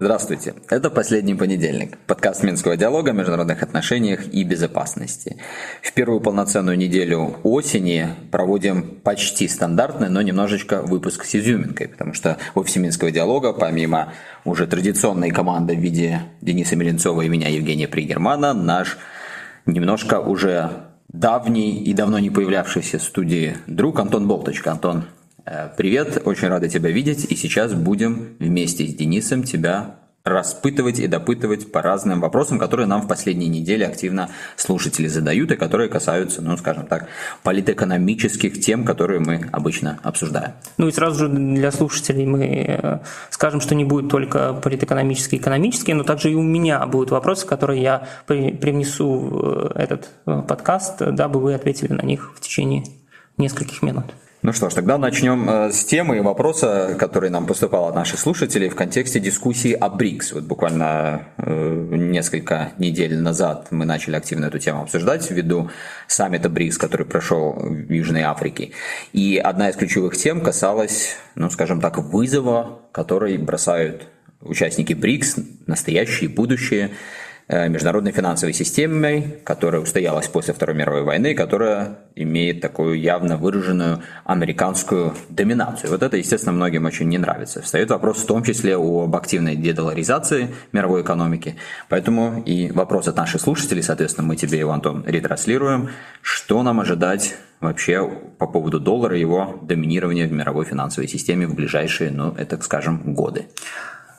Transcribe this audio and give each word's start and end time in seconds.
Здравствуйте, 0.00 0.54
это 0.70 0.90
«Последний 0.90 1.34
понедельник», 1.34 1.98
подкаст 2.06 2.44
Минского 2.44 2.76
диалога 2.76 3.10
о 3.10 3.14
международных 3.14 3.62
отношениях 3.62 4.28
и 4.32 4.44
безопасности. 4.44 5.38
В 5.82 5.92
первую 5.92 6.20
полноценную 6.20 6.78
неделю 6.78 7.36
осени 7.42 8.08
проводим 8.30 9.00
почти 9.02 9.48
стандартный, 9.48 10.08
но 10.08 10.22
немножечко 10.22 10.82
выпуск 10.82 11.24
с 11.24 11.34
изюминкой, 11.34 11.88
потому 11.88 12.14
что 12.14 12.38
в 12.54 12.60
офисе 12.60 12.80
Минского 12.80 13.10
диалога, 13.10 13.52
помимо 13.52 14.12
уже 14.44 14.66
традиционной 14.66 15.30
команды 15.30 15.74
в 15.74 15.80
виде 15.80 16.22
Дениса 16.42 16.76
Меленцова 16.76 17.22
и 17.22 17.28
меня, 17.28 17.48
Евгения 17.48 17.88
Пригермана, 17.88 18.54
наш 18.54 18.98
немножко 19.66 20.20
уже 20.20 20.87
давний 21.08 21.82
и 21.82 21.92
давно 21.94 22.18
не 22.18 22.30
появлявшийся 22.30 22.98
студии 22.98 23.56
друг 23.66 23.98
Антон 23.98 24.28
Болточка. 24.28 24.72
Антон, 24.72 25.04
Э, 25.50 25.70
привет, 25.74 26.20
очень 26.26 26.48
рада 26.48 26.68
тебя 26.68 26.90
видеть, 26.90 27.24
и 27.24 27.34
сейчас 27.34 27.72
будем 27.72 28.36
вместе 28.38 28.86
с 28.86 28.94
Денисом 28.94 29.44
тебя 29.44 29.96
распытывать 30.28 30.98
и 30.98 31.06
допытывать 31.06 31.72
по 31.72 31.82
разным 31.82 32.20
вопросам, 32.20 32.58
которые 32.58 32.86
нам 32.86 33.02
в 33.02 33.08
последние 33.08 33.48
недели 33.48 33.84
активно 33.84 34.30
слушатели 34.56 35.08
задают 35.08 35.50
и 35.52 35.56
которые 35.56 35.88
касаются, 35.88 36.42
ну, 36.42 36.56
скажем 36.56 36.86
так, 36.86 37.08
политэкономических 37.42 38.60
тем, 38.60 38.84
которые 38.84 39.20
мы 39.20 39.48
обычно 39.52 39.98
обсуждаем. 40.02 40.52
Ну 40.76 40.88
и 40.88 40.92
сразу 40.92 41.26
же 41.26 41.28
для 41.28 41.70
слушателей 41.72 42.26
мы 42.26 42.44
э, 42.44 42.98
скажем, 43.30 43.60
что 43.60 43.74
не 43.74 43.84
будет 43.84 44.10
только 44.10 44.54
политэкономические 44.54 45.38
и 45.38 45.42
экономические, 45.42 45.96
но 45.96 46.04
также 46.04 46.30
и 46.30 46.34
у 46.34 46.42
меня 46.42 46.86
будут 46.86 47.10
вопросы, 47.10 47.46
которые 47.46 47.82
я 47.82 48.08
привнесу 48.26 49.18
в 49.18 49.72
этот 49.74 50.10
э, 50.26 50.42
подкаст, 50.46 50.98
дабы 50.98 51.40
вы 51.40 51.54
ответили 51.54 51.92
на 51.92 52.02
них 52.02 52.32
в 52.34 52.40
течение 52.40 52.84
нескольких 53.36 53.82
минут. 53.82 54.06
Ну 54.48 54.54
что 54.54 54.70
ж, 54.70 54.72
тогда 54.72 54.96
начнем 54.96 55.46
э, 55.46 55.72
с 55.72 55.84
темы 55.84 56.16
и 56.16 56.20
вопроса, 56.20 56.96
который 56.98 57.28
нам 57.28 57.46
поступал 57.46 57.86
от 57.88 57.94
наших 57.94 58.18
слушателей 58.18 58.70
в 58.70 58.74
контексте 58.74 59.20
дискуссии 59.20 59.74
о 59.74 59.90
БРИКС. 59.90 60.32
Вот 60.32 60.44
буквально 60.44 61.26
э, 61.36 61.88
несколько 61.90 62.72
недель 62.78 63.18
назад 63.18 63.66
мы 63.72 63.84
начали 63.84 64.16
активно 64.16 64.46
эту 64.46 64.58
тему 64.58 64.80
обсуждать 64.80 65.30
ввиду 65.30 65.68
саммита 66.06 66.48
БРИКС, 66.48 66.78
который 66.78 67.04
прошел 67.04 67.58
в 67.60 67.92
Южной 67.92 68.22
Африке. 68.22 68.70
И 69.12 69.36
одна 69.36 69.68
из 69.68 69.76
ключевых 69.76 70.16
тем 70.16 70.40
касалась, 70.40 71.16
ну 71.34 71.50
скажем 71.50 71.82
так, 71.82 71.98
вызова, 71.98 72.80
который 72.92 73.36
бросают 73.36 74.08
участники 74.40 74.94
БРИКС, 74.94 75.36
настоящие 75.66 76.30
будущие, 76.30 76.92
международной 77.48 78.12
финансовой 78.12 78.52
системой, 78.52 79.40
которая 79.44 79.80
устоялась 79.80 80.28
после 80.28 80.52
Второй 80.52 80.76
мировой 80.76 81.02
войны, 81.02 81.34
которая 81.34 81.98
имеет 82.14 82.60
такую 82.60 83.00
явно 83.00 83.38
выраженную 83.38 84.02
американскую 84.24 85.14
доминацию. 85.30 85.90
Вот 85.90 86.02
это, 86.02 86.18
естественно, 86.18 86.52
многим 86.52 86.84
очень 86.84 87.08
не 87.08 87.16
нравится. 87.16 87.62
Встает 87.62 87.90
вопрос 87.90 88.18
в 88.18 88.26
том 88.26 88.42
числе 88.42 88.76
об 88.76 89.16
активной 89.16 89.56
дедоларизации 89.56 90.48
мировой 90.72 91.02
экономики. 91.02 91.56
Поэтому 91.88 92.42
и 92.44 92.70
вопрос 92.70 93.08
от 93.08 93.16
наших 93.16 93.40
слушателей, 93.40 93.82
соответственно, 93.82 94.26
мы 94.26 94.36
тебе 94.36 94.58
его, 94.58 94.72
Антон, 94.72 95.04
ретранслируем. 95.06 95.88
Что 96.20 96.62
нам 96.62 96.80
ожидать 96.80 97.36
вообще 97.60 98.08
по 98.38 98.46
поводу 98.46 98.78
доллара 98.78 99.16
его 99.16 99.58
доминирования 99.62 100.26
в 100.26 100.32
мировой 100.32 100.66
финансовой 100.66 101.08
системе 101.08 101.46
в 101.46 101.54
ближайшие, 101.54 102.10
ну, 102.10 102.34
это, 102.36 102.60
скажем, 102.60 103.14
годы? 103.14 103.46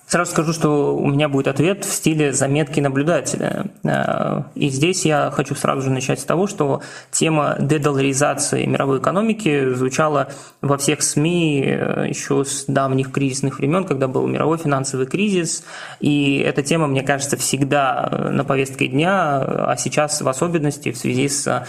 Сразу 0.10 0.32
скажу, 0.32 0.54
что 0.54 0.98
у 0.98 1.08
меня 1.08 1.30
будет 1.30 1.48
ответ 1.48 1.86
в 1.86 1.94
стиле 1.94 2.34
заметки 2.34 2.80
наблюдателя. 2.80 3.68
Э, 3.84 4.42
и 4.56 4.70
здесь 4.70 5.06
я 5.06 5.30
хочу 5.30 5.54
сразу 5.54 5.84
же 5.84 5.92
начать 5.92 6.20
с 6.20 6.24
того, 6.24 6.48
что 6.48 6.82
тема 7.12 7.58
дедоларизации 7.60 8.66
мировой 8.66 8.98
экономики 8.98 9.72
звучала 9.76 10.30
во 10.62 10.80
всех 10.80 11.04
СМИ 11.04 11.64
э, 11.64 12.06
еще 12.10 12.44
с 12.44 12.66
давних 12.66 13.12
кризисных 13.12 13.60
времен, 13.60 13.84
когда 13.84 14.08
был 14.08 14.26
мировой 14.26 14.58
финансовый 14.58 15.06
кризис. 15.06 15.64
И 16.00 16.40
эта 16.40 16.64
тема, 16.64 16.88
мне 16.88 17.04
кажется, 17.04 17.38
всегда 17.38 18.10
э, 18.12 18.30
на 18.30 18.44
повестке 18.44 18.88
дня, 18.88 19.38
а 19.38 19.76
сейчас 19.78 20.22
в 20.22 20.28
особенности 20.28 20.92
в 20.92 20.98
связи 20.98 21.30
с 21.30 21.68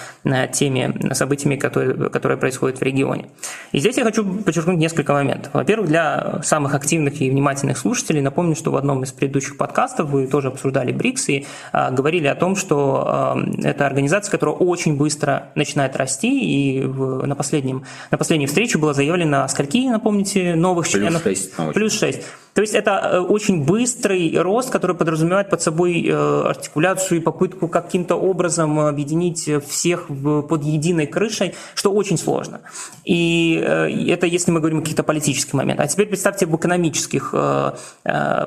теми 0.53 1.13
событиями, 1.13 1.57
которые, 1.57 2.09
которые 2.09 2.39
происходят 2.39 2.79
в 2.79 2.83
регионе. 2.83 3.27
И 3.73 3.81
здесь 3.81 3.99
я 3.99 4.05
хочу 4.05 4.25
подчеркнуть 4.25 4.79
несколько 4.79 5.13
моментов. 5.13 5.53
Во-первых, 5.53 5.91
для 5.91 6.41
самых 6.43 6.75
активных 6.75 7.21
и 7.21 7.29
внимательных 7.29 7.77
слушателей 7.77 8.30
Напомню, 8.31 8.55
что 8.55 8.71
в 8.71 8.77
одном 8.77 9.03
из 9.03 9.11
предыдущих 9.11 9.57
подкастов 9.57 10.09
вы 10.09 10.29
тоже 10.29 10.49
обсуждали 10.49 10.93
БРИКС 10.93 11.29
и 11.31 11.47
а, 11.73 11.91
говорили 11.91 12.29
о 12.29 12.37
том, 12.37 12.55
что 12.55 13.03
а, 13.05 13.37
это 13.65 13.87
организация, 13.87 14.31
которая 14.31 14.55
очень 14.55 14.97
быстро 14.97 15.49
начинает 15.57 15.97
расти, 15.97 16.41
и 16.41 16.85
в, 16.85 17.27
на, 17.27 17.35
последнем, 17.35 17.85
на 18.13 18.19
последней 18.19 18.47
встрече 18.47 18.79
было 18.79 18.95
заявлено, 18.95 19.49
скольки, 19.49 19.89
напомните, 19.89 20.55
новых 20.55 20.89
Плюс 20.89 21.03
членов? 21.03 21.23
6. 21.25 21.55
Плюс 21.75 21.99
6. 21.99 22.21
То 22.55 22.61
есть 22.61 22.75
это 22.75 22.91
э, 22.91 23.19
очень 23.21 23.65
быстрый 23.65 24.37
рост, 24.39 24.71
который 24.71 24.97
подразумевает 24.97 25.51
под 25.51 25.63
собой 25.63 26.05
э, 26.07 26.43
артикуляцию 26.47 27.19
и 27.19 27.21
попытку 27.21 27.69
каким-то 27.69 28.17
образом 28.17 28.79
объединить 28.81 29.49
всех 29.67 30.09
под 30.09 30.63
единой 30.65 31.07
крышей, 31.07 31.55
что 31.75 31.93
очень 31.93 32.19
сложно. 32.19 32.61
И 33.05 33.63
э, 33.65 33.91
это 34.13 34.27
если 34.27 34.51
мы 34.51 34.61
говорим 34.61 34.79
о 34.79 34.81
каких-то 34.83 35.03
политических 35.03 35.55
моментах. 35.55 35.87
А 35.87 35.89
теперь 35.89 36.07
представьте 36.07 36.47
в 36.47 36.57
экономических 36.57 37.35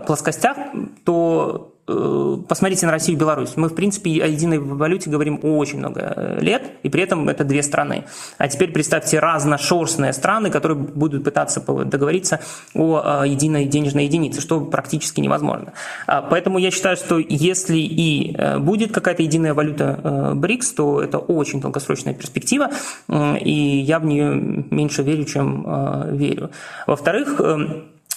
плоскостях, 0.06 0.58
то 1.04 1.73
посмотрите 1.86 2.86
на 2.86 2.92
Россию 2.94 3.18
и 3.18 3.20
Беларусь. 3.20 3.58
Мы, 3.58 3.68
в 3.68 3.76
принципе, 3.76 4.24
о 4.24 4.28
единой 4.28 4.60
валюте 4.60 5.10
говорим 5.10 5.40
очень 5.44 5.80
много 5.80 6.14
э, 6.16 6.40
лет, 6.40 6.64
и 6.82 6.90
при 6.90 7.04
этом 7.04 7.28
это 7.28 7.44
две 7.44 7.62
страны. 7.62 8.06
А 8.38 8.48
теперь 8.48 8.72
представьте 8.72 9.20
разношерстные 9.20 10.14
страны, 10.14 10.50
которые 10.50 10.78
будут 10.78 11.26
пытаться 11.26 11.60
договориться 11.60 12.40
о 12.74 13.26
единой 13.26 13.66
денежной 13.66 14.06
единице, 14.06 14.40
что 14.40 14.62
практически 14.62 15.20
невозможно. 15.20 15.74
А, 16.08 16.22
поэтому 16.22 16.58
я 16.58 16.72
считаю, 16.72 16.96
что 16.96 17.18
если 17.20 17.78
и 17.78 18.34
э, 18.38 18.60
будет 18.60 18.94
какая-то 18.94 19.24
единая 19.24 19.54
валюта 19.54 20.32
БРИКС, 20.36 20.74
то 20.74 21.02
это 21.02 21.18
очень 21.18 21.60
долгосрочная 21.60 22.14
перспектива, 22.14 22.70
и 23.10 23.84
я 23.86 24.00
в 24.00 24.06
нее 24.06 24.34
меньше 24.72 25.04
верю, 25.04 25.26
чем 25.26 26.16
верю. 26.16 26.52
Во-вторых, 26.88 27.40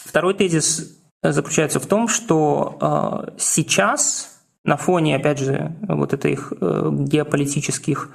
второй 0.05 0.35
тезис 0.35 0.97
заключается 1.23 1.81
в 1.81 1.87
том, 1.87 2.09
что 2.09 2.79
э, 3.29 3.31
сейчас 3.39 4.33
на 4.65 4.77
фоне, 4.77 5.17
опять 5.17 5.39
же, 5.39 5.73
вот 5.83 6.13
этих 6.13 6.53
э, 6.61 6.91
геополитических 6.93 8.11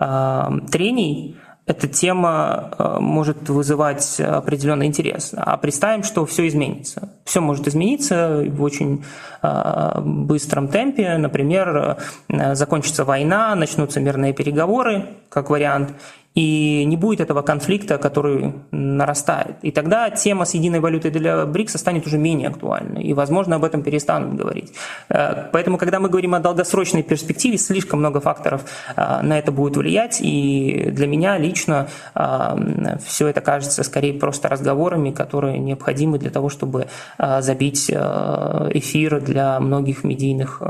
э, 0.00 0.42
трений, 0.70 1.36
эта 1.64 1.86
тема 1.86 2.98
может 2.98 3.48
вызывать 3.48 4.18
определенный 4.20 4.86
интерес. 4.86 5.32
А 5.36 5.56
представим, 5.56 6.02
что 6.02 6.26
все 6.26 6.48
изменится. 6.48 7.12
Все 7.24 7.40
может 7.40 7.68
измениться 7.68 8.44
в 8.48 8.62
очень 8.64 9.04
быстром 9.40 10.66
темпе. 10.66 11.16
Например, 11.18 11.98
закончится 12.28 13.04
война, 13.04 13.54
начнутся 13.54 14.00
мирные 14.00 14.32
переговоры, 14.32 15.10
как 15.28 15.50
вариант, 15.50 15.94
и 16.34 16.84
не 16.86 16.96
будет 16.96 17.20
этого 17.20 17.42
конфликта, 17.42 17.98
который 17.98 18.54
нарастает. 18.70 19.56
И 19.62 19.70
тогда 19.70 20.08
тема 20.10 20.44
с 20.44 20.54
единой 20.54 20.80
валютой 20.80 21.10
для 21.10 21.44
БРИКСа 21.44 21.78
станет 21.78 22.06
уже 22.06 22.18
менее 22.18 22.48
актуальной, 22.48 23.02
и, 23.02 23.12
возможно, 23.12 23.56
об 23.56 23.64
этом 23.64 23.82
перестанут 23.82 24.34
говорить. 24.34 24.72
Э, 25.10 25.50
поэтому, 25.52 25.76
когда 25.76 26.00
мы 26.00 26.08
говорим 26.08 26.34
о 26.34 26.40
долгосрочной 26.40 27.02
перспективе, 27.02 27.58
слишком 27.58 27.98
много 27.98 28.20
факторов 28.20 28.64
э, 28.96 29.22
на 29.22 29.38
это 29.38 29.52
будет 29.52 29.76
влиять, 29.76 30.20
и 30.22 30.88
для 30.90 31.06
меня 31.06 31.36
лично 31.36 31.88
э, 32.14 32.96
все 33.04 33.28
это 33.28 33.42
кажется 33.42 33.82
скорее 33.82 34.14
просто 34.14 34.48
разговорами, 34.48 35.10
которые 35.10 35.58
необходимы 35.58 36.18
для 36.18 36.30
того, 36.30 36.48
чтобы 36.48 36.88
забить 37.18 37.90
эфир 37.90 39.20
для 39.20 39.60
многих 39.60 40.04
медийных 40.04 40.62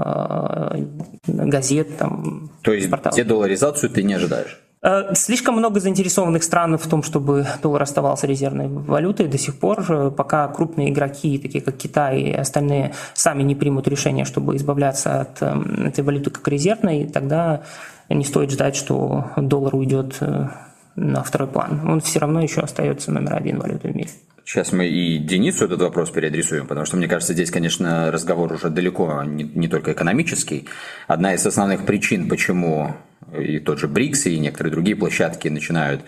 газет. 1.27 1.97
Там, 1.99 2.50
То 2.62 2.73
есть 2.73 2.91
порталов. 2.91 3.17
дедоларизацию 3.17 3.91
ты 3.91 4.03
не 4.03 4.14
ожидаешь? 4.14 4.62
Э, 4.84 5.14
слишком 5.14 5.56
много 5.56 5.79
заинтересованных 5.79 6.43
стран 6.43 6.76
в 6.76 6.87
том, 6.88 7.05
чтобы 7.05 7.46
доллар 7.62 7.82
оставался 7.82 8.26
резервной 8.26 8.67
валютой 8.67 9.29
до 9.29 9.38
сих 9.38 9.56
пор, 9.58 9.84
э, 9.88 10.11
пока 10.11 10.49
крупные 10.49 10.90
игроки, 10.90 11.38
такие 11.38 11.62
как 11.62 11.76
Китай 11.76 12.20
и 12.20 12.32
остальные, 12.32 12.93
сами 13.14 13.44
не 13.44 13.55
примут 13.55 13.87
решение, 13.87 14.25
чтобы 14.25 14.56
избавляться 14.56 15.20
от 15.20 15.40
эм, 15.40 15.87
этой 15.87 16.02
валюты 16.02 16.31
как 16.31 16.49
резервной, 16.49 17.06
тогда 17.06 17.62
не 18.08 18.25
стоит 18.25 18.50
ждать, 18.50 18.75
что 18.75 19.31
доллар 19.37 19.76
уйдет 19.76 20.17
э, 20.20 20.49
на 20.96 21.23
второй 21.23 21.49
план. 21.49 21.88
Он 21.88 22.00
все 22.00 22.19
равно 22.19 22.43
еще 22.43 22.61
остается 22.61 23.12
номер 23.12 23.37
один 23.37 23.61
валютой 23.61 23.93
в 23.93 23.96
мире. 23.96 24.11
Сейчас 24.44 24.73
мы 24.73 24.88
и 24.88 25.19
Денису 25.19 25.67
этот 25.67 25.81
вопрос 25.81 26.11
переадресуем, 26.11 26.67
потому 26.67 26.87
что, 26.87 26.96
мне 26.96 27.06
кажется, 27.06 27.35
здесь, 27.35 27.52
конечно, 27.52 28.11
разговор 28.11 28.52
уже 28.52 28.69
далеко 28.69 29.23
не, 29.23 29.44
не 29.44 29.69
только 29.69 29.93
экономический. 29.93 30.67
Одна 31.06 31.35
из 31.35 31.46
основных 31.46 31.87
причин, 31.87 32.28
почему 32.28 32.96
и 33.38 33.58
тот 33.58 33.79
же 33.79 33.88
БРИКС, 33.88 34.26
и 34.26 34.38
некоторые 34.38 34.73
другие 34.73 34.96
площадки 34.96 35.49
начинают 35.49 36.02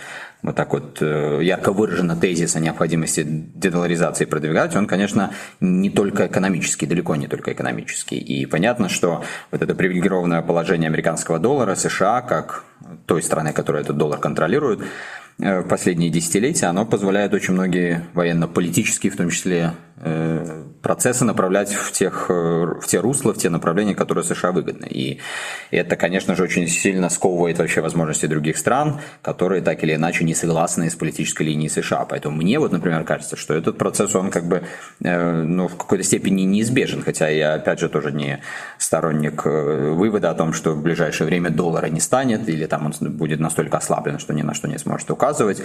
вот 0.45 0.57
так 0.57 0.73
вот 0.75 0.99
э, 1.01 1.41
ярко 1.43 1.73
выраженно 1.73 2.17
тезис 2.17 2.55
о 2.55 2.61
необходимости 2.61 3.25
дедоларизации 3.25 4.27
продвигать, 4.27 4.77
он, 4.77 4.87
конечно, 4.87 5.31
не 5.61 5.89
только 5.89 6.27
экономический, 6.27 6.87
далеко 6.87 7.17
не 7.17 7.29
только 7.29 7.55
экономический. 7.55 8.19
И 8.19 8.45
понятно, 8.45 8.91
что 8.91 9.25
вот 9.51 9.63
это 9.63 9.75
привилегированное 9.75 10.43
положение 10.43 10.89
американского 10.89 11.39
доллара, 11.39 11.75
США, 11.75 12.21
как 12.21 12.65
той 13.07 13.23
страны, 13.23 13.55
которая 13.55 13.83
этот 13.83 13.97
доллар 13.97 14.21
контролирует, 14.21 14.81
э, 15.39 15.61
в 15.61 15.69
последние 15.69 16.11
десятилетия, 16.11 16.67
оно 16.67 16.85
позволяет 16.85 17.33
очень 17.33 17.55
многие 17.55 18.05
военно-политические, 18.13 19.13
в 19.13 19.17
том 19.17 19.31
числе 19.31 19.73
Э, 20.07 20.65
процессы 20.83 21.25
направлять 21.25 21.73
в, 21.73 21.93
тех, 21.93 22.29
в 22.29 22.83
те 22.87 23.01
русла, 23.01 23.33
в 23.33 23.39
те 23.39 23.49
направления, 23.49 23.95
которые 23.95 24.25
США 24.25 24.53
выгодны. 24.53 24.87
И 24.87 25.21
это, 25.71 25.97
конечно 25.97 26.35
же, 26.35 26.43
очень 26.43 26.67
сильно 26.67 27.09
сковывает 27.09 27.59
вообще 27.59 27.81
возможности 27.81 28.27
других 28.27 28.59
стран, 28.59 29.01
которые 29.23 29.63
так 29.63 29.83
или 29.85 29.95
иначе 29.95 30.25
не 30.25 30.34
согласны 30.35 30.91
с 30.91 30.95
политической 30.95 31.45
линией 31.45 31.69
США. 31.69 32.05
Поэтому 32.05 32.37
мне 32.37 32.59
вот, 32.59 32.73
например, 32.73 33.05
кажется, 33.05 33.37
что 33.37 33.55
этот 33.55 33.79
процесс, 33.79 34.15
он 34.15 34.31
как 34.31 34.47
бы 34.47 34.63
э, 35.03 35.43
ну, 35.43 35.69
в 35.69 35.77
какой-то 35.77 36.05
степени 36.05 36.43
неизбежен, 36.43 37.03
хотя 37.03 37.29
я, 37.29 37.55
опять 37.55 37.81
же, 37.81 37.89
тоже 37.89 38.13
не 38.13 38.41
сторонник 38.79 39.45
вывода 39.45 40.31
о 40.31 40.35
том, 40.35 40.53
что 40.53 40.73
в 40.73 40.83
ближайшее 40.83 41.27
время 41.27 41.51
доллара 41.51 41.87
не 41.87 42.01
станет, 42.01 42.49
или 42.49 42.67
там 42.67 42.87
он 42.87 43.11
будет 43.17 43.41
настолько 43.41 43.79
ослаблен, 43.79 44.19
что 44.19 44.33
ни 44.35 44.43
на 44.43 44.55
что 44.55 44.69
не 44.69 44.79
сможет 44.79 45.11
указывать, 45.11 45.63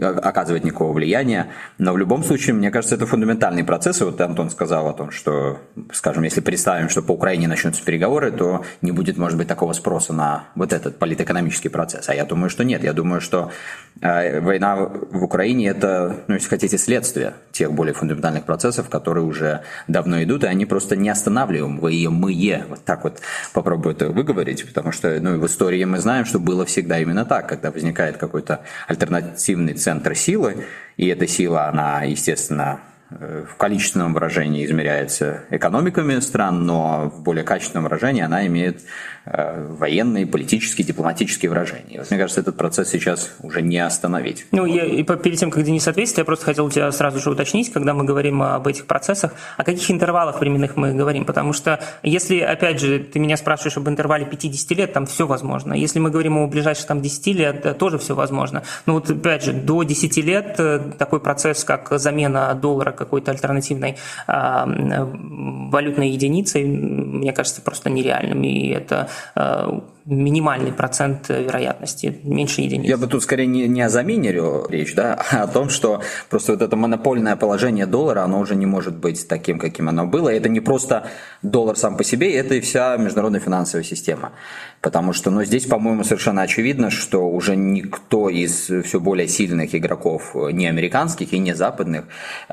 оказывать 0.00 0.64
никакого 0.64 0.92
влияния. 0.92 1.48
Но 1.78 1.92
в 1.92 1.98
любом 1.98 2.24
случае, 2.24 2.54
мне 2.54 2.70
кажется, 2.70 2.96
это 2.96 3.06
фундаментальный 3.06 3.64
процессы. 3.64 4.04
Вот 4.04 4.20
Антон 4.20 4.50
сказал 4.50 4.88
о 4.88 4.92
том, 4.92 5.10
что, 5.10 5.58
скажем, 5.92 6.22
если 6.24 6.40
представим, 6.40 6.88
что 6.88 7.02
по 7.02 7.12
Украине 7.12 7.48
начнутся 7.48 7.84
переговоры, 7.84 8.30
то 8.30 8.64
не 8.82 8.92
будет, 8.92 9.16
может 9.18 9.38
быть, 9.38 9.48
такого 9.48 9.72
спроса 9.72 10.12
на 10.12 10.44
вот 10.54 10.72
этот 10.72 10.98
политэкономический 10.98 11.70
процесс. 11.70 12.08
А 12.08 12.14
я 12.14 12.24
думаю, 12.24 12.50
что 12.50 12.64
нет. 12.64 12.84
Я 12.84 12.92
думаю, 12.92 13.20
что 13.20 13.50
э, 14.00 14.40
война 14.40 14.76
в 14.76 15.22
Украине 15.24 15.68
это, 15.68 16.24
ну, 16.26 16.34
если 16.34 16.48
хотите, 16.48 16.78
следствие 16.78 17.34
тех 17.52 17.72
более 17.72 17.94
фундаментальных 17.94 18.44
процессов, 18.44 18.88
которые 18.88 19.24
уже 19.24 19.62
давно 19.88 20.22
идут, 20.22 20.44
и 20.44 20.46
они 20.46 20.66
просто 20.66 20.96
не 20.96 21.08
останавливаемые. 21.08 22.64
Вот 22.68 22.84
так 22.84 23.04
вот 23.04 23.20
попробую 23.52 23.94
это 23.94 24.08
выговорить, 24.08 24.66
потому 24.66 24.92
что 24.92 25.18
ну, 25.20 25.38
в 25.38 25.46
истории 25.46 25.84
мы 25.84 25.98
знаем, 25.98 26.24
что 26.24 26.38
было 26.38 26.64
всегда 26.64 26.98
именно 26.98 27.24
так, 27.24 27.48
когда 27.48 27.70
возникает 27.70 28.16
какой-то 28.16 28.60
альтернативный 28.88 29.74
центр 29.74 30.14
силы, 30.14 30.64
и 30.96 31.06
эта 31.06 31.26
сила, 31.26 31.68
она, 31.68 32.02
естественно, 32.02 32.80
Э, 33.10 33.44
в 33.48 33.56
количественном 33.56 34.14
выражении 34.14 34.64
измеряется 34.64 35.42
экономиками 35.50 36.20
стран, 36.20 36.64
но 36.64 37.10
в 37.12 37.22
более 37.22 37.42
качественном 37.42 37.84
выражении 37.84 38.22
она 38.22 38.46
имеет 38.46 38.82
военные, 39.26 40.26
политические, 40.26 40.86
дипломатические 40.86 41.50
выражения. 41.50 41.98
Вот, 41.98 42.10
мне 42.10 42.18
кажется, 42.18 42.40
этот 42.40 42.56
процесс 42.56 42.88
сейчас 42.88 43.30
уже 43.42 43.62
не 43.62 43.78
остановить. 43.78 44.46
Ну, 44.50 44.64
я, 44.64 44.84
и 44.84 45.02
перед 45.02 45.38
тем, 45.38 45.50
как 45.50 45.62
Денис 45.62 45.86
ответит, 45.86 46.18
я 46.18 46.24
просто 46.24 46.46
хотел 46.46 46.70
тебя 46.70 46.90
сразу 46.90 47.20
же 47.20 47.30
уточнить, 47.30 47.70
когда 47.72 47.92
мы 47.92 48.04
говорим 48.04 48.42
об 48.42 48.66
этих 48.66 48.86
процессах, 48.86 49.34
о 49.56 49.64
каких 49.64 49.90
интервалах 49.90 50.40
временных 50.40 50.76
мы 50.76 50.94
говорим, 50.94 51.24
потому 51.24 51.52
что 51.52 51.80
если, 52.02 52.40
опять 52.40 52.80
же, 52.80 52.98
ты 52.98 53.18
меня 53.18 53.36
спрашиваешь 53.36 53.76
об 53.76 53.88
интервале 53.88 54.24
50 54.24 54.70
лет, 54.78 54.92
там 54.92 55.06
все 55.06 55.26
возможно. 55.26 55.74
Если 55.74 55.98
мы 55.98 56.10
говорим 56.10 56.38
о 56.38 56.46
ближайших 56.46 56.86
там 56.86 57.00
10 57.02 57.26
лет, 57.28 57.78
тоже 57.78 57.98
все 57.98 58.14
возможно. 58.14 58.62
Но 58.86 58.94
вот, 58.94 59.10
опять 59.10 59.44
же, 59.44 59.52
до 59.52 59.82
10 59.82 60.16
лет 60.18 60.54
э, 60.58 60.80
такой 60.98 61.20
процесс, 61.20 61.64
как 61.64 61.88
замена 61.98 62.54
доллара 62.54 62.92
какой-то 62.92 63.30
альтернативной 63.30 63.96
а, 64.26 64.66
валютной 64.66 66.10
единицей, 66.10 66.64
мне 66.64 67.32
кажется, 67.32 67.60
просто 67.62 67.90
нереальным. 67.90 68.42
И 68.42 68.68
это 68.68 69.08
uh, 69.36 69.80
минимальный 70.10 70.72
процент 70.72 71.28
вероятности, 71.28 72.18
меньше 72.24 72.60
единиц. 72.62 72.88
Я 72.88 72.96
бы 72.96 73.06
тут 73.06 73.22
скорее 73.22 73.46
не, 73.46 73.68
не 73.68 73.82
о 73.82 73.88
замене 73.88 74.32
речь, 74.68 74.94
да, 74.94 75.18
а 75.30 75.44
о 75.44 75.46
том, 75.46 75.68
что 75.68 76.02
просто 76.28 76.52
вот 76.52 76.62
это 76.62 76.76
монопольное 76.76 77.36
положение 77.36 77.86
доллара, 77.86 78.22
оно 78.22 78.40
уже 78.40 78.56
не 78.56 78.66
может 78.66 78.96
быть 78.96 79.28
таким, 79.28 79.58
каким 79.58 79.88
оно 79.88 80.06
было. 80.06 80.28
И 80.30 80.36
это 80.36 80.48
не 80.48 80.60
просто 80.60 81.06
доллар 81.42 81.76
сам 81.76 81.96
по 81.96 82.04
себе, 82.04 82.34
это 82.34 82.54
и 82.54 82.60
вся 82.60 82.96
международная 82.96 83.40
финансовая 83.40 83.84
система. 83.84 84.32
Потому 84.80 85.12
что, 85.12 85.30
ну, 85.30 85.44
здесь, 85.44 85.66
по-моему, 85.66 86.04
совершенно 86.04 86.42
очевидно, 86.42 86.90
что 86.90 87.28
уже 87.28 87.54
никто 87.54 88.28
из 88.30 88.70
все 88.84 88.98
более 88.98 89.28
сильных 89.28 89.74
игроков, 89.74 90.34
не 90.34 90.66
американских 90.66 91.34
и 91.34 91.38
не 91.38 91.54
западных, 91.54 92.04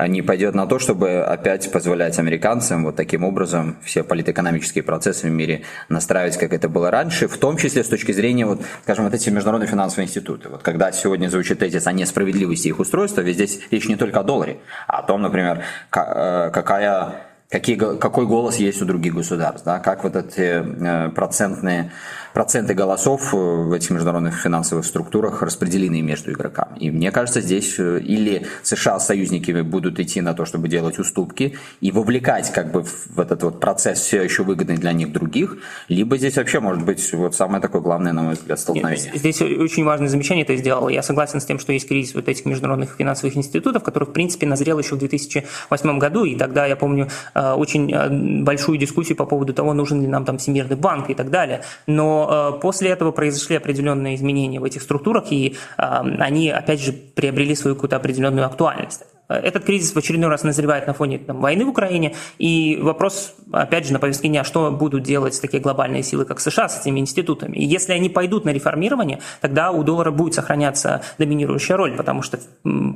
не 0.08 0.22
пойдет 0.22 0.54
на 0.54 0.68
то, 0.68 0.78
чтобы 0.78 1.22
опять 1.22 1.72
позволять 1.72 2.20
американцам 2.20 2.84
вот 2.84 2.98
таким 2.98 3.24
образом 3.24 3.78
все 3.82 4.04
политэкономические 4.04 4.84
процессы 4.84 5.28
в 5.28 5.32
мире 5.32 5.62
настраивать, 5.88 6.38
как 6.38 6.52
это 6.52 6.68
было 6.68 6.92
раньше, 6.92 7.28
в 7.28 7.38
том 7.38 7.47
числе 7.56 7.86
с 7.86 7.88
точки 7.88 8.12
зрения, 8.12 8.46
вот, 8.46 8.62
скажем, 8.84 9.06
вот 9.06 9.14
эти 9.14 9.30
международные 9.30 9.70
финансовые 9.70 10.08
институты. 10.08 10.50
Вот 10.50 10.64
когда 10.64 10.92
сегодня 10.92 11.30
звучит 11.30 11.60
тезис 11.60 11.88
о 11.88 11.94
несправедливости 11.94 12.68
их 12.68 12.80
устройства, 12.80 13.22
ведь 13.22 13.36
здесь 13.36 13.62
речь 13.72 13.88
не 13.88 13.96
только 13.96 14.20
о 14.20 14.24
долларе, 14.24 14.58
а 14.88 15.00
о 15.00 15.04
том, 15.04 15.22
например, 15.22 15.64
э, 15.96 16.52
какая 16.52 17.28
какие, 17.50 17.78
какой 17.78 18.26
голос 18.26 18.58
есть 18.58 18.82
у 18.82 18.86
других 18.86 19.16
государств, 19.16 19.64
да, 19.66 19.80
как 19.80 20.04
вот 20.04 20.16
эти 20.16 20.64
э, 20.64 21.10
процентные 21.10 21.92
проценты 22.38 22.76
голосов 22.76 23.34
э, 23.34 23.38
в 23.38 23.74
этих 23.74 23.90
международных 23.90 24.36
финансовых 24.36 24.86
структурах 24.86 25.42
распределены 25.42 26.02
между 26.02 26.32
игроками. 26.32 26.78
И 26.78 26.92
мне 26.92 27.12
кажется, 27.12 27.42
здесь 27.42 27.80
э, 27.80 28.00
или 28.00 28.46
США 28.62 29.00
союзниками 29.00 29.62
будут 29.62 30.00
идти 30.00 30.22
на 30.22 30.36
то, 30.36 30.46
чтобы 30.46 30.68
делать 30.68 31.00
уступки 31.00 31.58
и 31.82 31.92
вовлекать 31.92 32.52
как 32.52 32.72
бы 32.72 32.84
в 32.84 33.20
этот 33.20 33.42
вот 33.42 33.60
процесс 33.60 34.02
все 34.02 34.22
еще 34.22 34.44
выгодный 34.44 34.78
для 34.78 34.92
них 34.92 35.14
других, 35.14 35.58
либо 35.88 36.18
здесь 36.18 36.36
вообще 36.38 36.60
может 36.60 36.86
быть 36.86 37.12
вот 37.14 37.34
самое 37.34 37.60
такое 37.60 37.82
главное, 37.82 38.14
на 38.14 38.22
мой 38.22 38.34
взгляд, 38.36 38.60
столкновение. 38.60 39.14
Здесь 39.16 39.42
очень 39.42 39.84
важное 39.84 40.10
замечание 40.10 40.46
ты 40.46 40.58
сделал. 40.58 40.90
Я 40.90 41.02
согласен 41.02 41.40
с 41.40 41.46
тем, 41.46 41.58
что 41.58 41.74
есть 41.74 41.88
кризис 41.88 42.14
вот 42.14 42.28
этих 42.28 42.46
международных 42.46 42.98
финансовых 42.98 43.36
институтов, 43.36 43.84
который, 43.84 44.04
в 44.04 44.12
принципе, 44.12 44.46
назрел 44.46 44.78
еще 44.78 44.94
в 44.94 45.00
2008 45.00 45.98
году, 45.98 46.26
и 46.26 46.36
тогда, 46.36 46.68
я 46.68 46.76
помню, 46.76 47.08
очень 47.38 48.44
большую 48.44 48.78
дискуссию 48.78 49.18
по 49.18 49.26
поводу 49.26 49.54
того, 49.54 49.74
нужен 49.74 50.02
ли 50.02 50.08
нам 50.08 50.26
там 50.26 50.38
Всемирный 50.38 50.76
банк 50.76 51.10
и 51.10 51.14
так 51.14 51.30
далее. 51.30 51.62
Но 51.86 52.28
Э, 52.28 52.60
после 52.60 52.90
этого 52.90 53.12
произошли 53.12 53.56
определенные 53.56 54.16
изменения 54.16 54.60
в 54.60 54.64
этих 54.64 54.82
структурах, 54.82 55.32
и 55.32 55.56
э, 55.78 55.82
они, 56.20 56.50
опять 56.50 56.82
же, 56.82 56.92
приобрели 56.94 57.56
свою 57.56 57.76
какую-то 57.76 57.96
определенную 57.96 58.46
актуальность. 58.46 59.04
Этот 59.28 59.66
кризис 59.66 59.94
в 59.94 59.98
очередной 59.98 60.30
раз 60.30 60.44
назревает 60.44 60.88
на 60.88 60.94
фоне 60.94 61.20
там, 61.20 61.42
войны 61.42 61.66
в 61.66 61.70
Украине, 61.70 62.16
и 62.38 62.78
вопрос, 62.82 63.36
опять 63.52 63.86
же, 63.86 63.94
на 63.94 64.00
повестке 64.00 64.30
дня, 64.30 64.44
что 64.44 64.72
будут 64.72 65.04
делать 65.04 65.40
такие 65.42 65.62
глобальные 65.62 66.04
силы, 66.04 66.26
как 66.26 66.40
США, 66.40 66.70
с 66.70 66.82
этими 66.82 67.00
институтами. 67.00 67.58
И 67.58 67.66
если 67.66 67.94
они 67.94 68.10
пойдут 68.10 68.46
на 68.46 68.52
реформирование, 68.52 69.20
тогда 69.42 69.72
у 69.72 69.84
доллара 69.84 70.12
будет 70.12 70.34
сохраняться 70.34 71.02
доминирующая 71.18 71.76
роль, 71.76 71.96
потому 71.96 72.22
что 72.22 72.40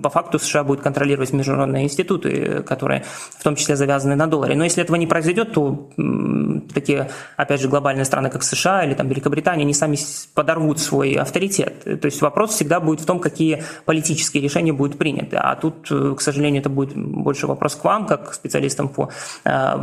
по 0.01 0.09
факту 0.09 0.39
США 0.39 0.63
будет 0.63 0.81
контролировать 0.81 1.33
международные 1.33 1.83
институты, 1.83 2.63
которые 2.63 3.03
в 3.37 3.43
том 3.43 3.55
числе 3.55 3.75
завязаны 3.75 4.15
на 4.15 4.27
долларе. 4.27 4.55
Но 4.55 4.63
если 4.63 4.83
этого 4.83 4.95
не 4.95 5.07
произойдет, 5.07 5.51
то 5.53 5.89
такие, 6.73 7.09
опять 7.37 7.61
же, 7.61 7.67
глобальные 7.67 8.05
страны, 8.05 8.29
как 8.29 8.43
США 8.43 8.83
или 8.83 8.93
там 8.93 9.07
Великобритания, 9.07 9.63
они 9.63 9.73
сами 9.73 9.97
подорвут 10.33 10.79
свой 10.79 11.13
авторитет. 11.13 11.83
То 11.83 12.05
есть 12.05 12.21
вопрос 12.21 12.51
всегда 12.51 12.79
будет 12.79 13.01
в 13.01 13.05
том, 13.05 13.19
какие 13.19 13.63
политические 13.85 14.43
решения 14.43 14.73
будут 14.73 14.97
приняты. 14.97 15.37
А 15.37 15.55
тут, 15.55 15.87
э, 15.91 16.15
к 16.17 16.21
сожалению, 16.21 16.61
это 16.61 16.69
будет 16.69 16.95
больше 16.95 17.47
вопрос 17.47 17.75
к 17.75 17.83
вам, 17.83 18.05
как 18.05 18.31
к 18.31 18.33
специалистам 18.33 18.89
по 18.89 19.09
э, 19.45 19.73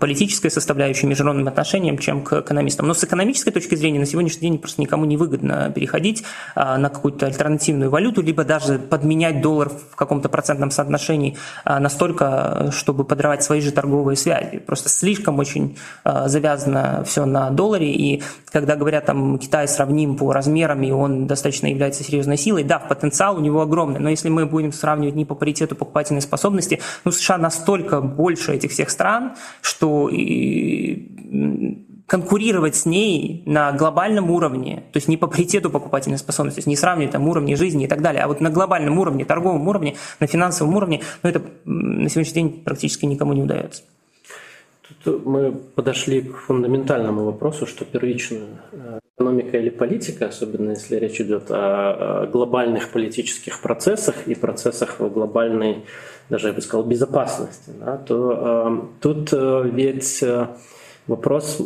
политической 0.00 0.50
составляющей, 0.50 1.06
международным 1.06 1.48
отношениям, 1.48 1.98
чем 1.98 2.22
к 2.22 2.40
экономистам. 2.40 2.86
Но 2.86 2.94
с 2.94 3.04
экономической 3.04 3.50
точки 3.50 3.74
зрения 3.74 3.98
на 3.98 4.06
сегодняшний 4.06 4.48
день 4.48 4.58
просто 4.58 4.80
никому 4.80 5.04
не 5.04 5.16
выгодно 5.16 5.70
переходить 5.74 6.24
э, 6.56 6.76
на 6.76 6.88
какую-то 6.88 7.26
альтернативную 7.26 7.90
валюту, 7.90 8.22
либо 8.22 8.44
даже 8.44 8.78
подменять 8.78 9.40
доллар 9.40 9.68
в 9.68 9.96
каком-то 9.96 10.28
процентном 10.28 10.70
соотношении 10.70 11.36
настолько, 11.64 12.70
чтобы 12.72 13.04
подрывать 13.04 13.42
свои 13.42 13.60
же 13.60 13.72
торговые 13.72 14.16
связи. 14.16 14.58
Просто 14.58 14.88
слишком 14.88 15.38
очень 15.38 15.76
завязано 16.26 17.04
все 17.04 17.24
на 17.26 17.50
долларе, 17.50 17.92
и 17.92 18.22
когда 18.46 18.74
говорят, 18.74 19.06
там, 19.06 19.38
Китай 19.38 19.68
сравним 19.68 20.16
по 20.16 20.32
размерам, 20.32 20.82
и 20.82 20.90
он 20.90 21.26
достаточно 21.26 21.66
является 21.66 22.02
серьезной 22.02 22.36
силой, 22.36 22.64
да, 22.64 22.78
потенциал 22.78 23.36
у 23.36 23.40
него 23.40 23.60
огромный, 23.60 24.00
но 24.00 24.08
если 24.08 24.28
мы 24.28 24.46
будем 24.46 24.72
сравнивать 24.72 25.14
не 25.14 25.24
по 25.24 25.34
паритету 25.34 25.76
покупательной 25.76 26.22
способности, 26.22 26.80
ну, 27.04 27.12
США 27.12 27.38
настолько 27.38 28.00
больше 28.00 28.54
этих 28.54 28.70
всех 28.72 28.90
стран, 28.90 29.34
что 29.60 30.08
и 30.08 31.84
конкурировать 32.08 32.74
с 32.74 32.86
ней 32.86 33.42
на 33.44 33.70
глобальном 33.72 34.30
уровне, 34.30 34.84
то 34.92 34.96
есть 34.96 35.08
не 35.08 35.18
по 35.18 35.26
паритету 35.26 35.68
покупательной 35.68 36.16
способности, 36.16 36.66
не 36.66 36.74
сравнивать 36.74 37.12
там 37.12 37.28
уровни 37.28 37.54
жизни 37.54 37.84
и 37.84 37.86
так 37.86 38.00
далее, 38.00 38.22
а 38.22 38.28
вот 38.28 38.40
на 38.40 38.48
глобальном 38.48 38.98
уровне, 38.98 39.26
торговом 39.26 39.68
уровне, 39.68 39.94
на 40.18 40.26
финансовом 40.26 40.74
уровне, 40.74 41.02
ну, 41.22 41.28
это 41.28 41.42
на 41.66 42.08
сегодняшний 42.08 42.42
день 42.42 42.62
практически 42.64 43.04
никому 43.04 43.34
не 43.34 43.42
удается. 43.42 43.82
Тут 45.08 45.24
мы 45.24 45.52
подошли 45.52 46.20
к 46.20 46.36
фундаментальному 46.36 47.24
вопросу, 47.24 47.66
что 47.66 47.86
первично 47.86 48.40
э, 48.72 48.98
экономика 49.16 49.56
или 49.56 49.70
политика, 49.70 50.26
особенно 50.26 50.72
если 50.72 50.96
речь 50.96 51.18
идет 51.18 51.44
о 51.48 52.26
глобальных 52.26 52.90
политических 52.90 53.62
процессах 53.62 54.28
и 54.28 54.34
процессах 54.34 55.00
глобальной, 55.00 55.86
даже 56.28 56.48
я 56.48 56.52
бы 56.52 56.60
сказал, 56.60 56.84
безопасности, 56.84 57.70
да, 57.80 57.96
то 57.96 58.32
э, 58.32 59.00
тут 59.00 59.32
э, 59.32 59.70
ведь 59.72 60.22
э, 60.22 60.48
Вопрос, 61.08 61.58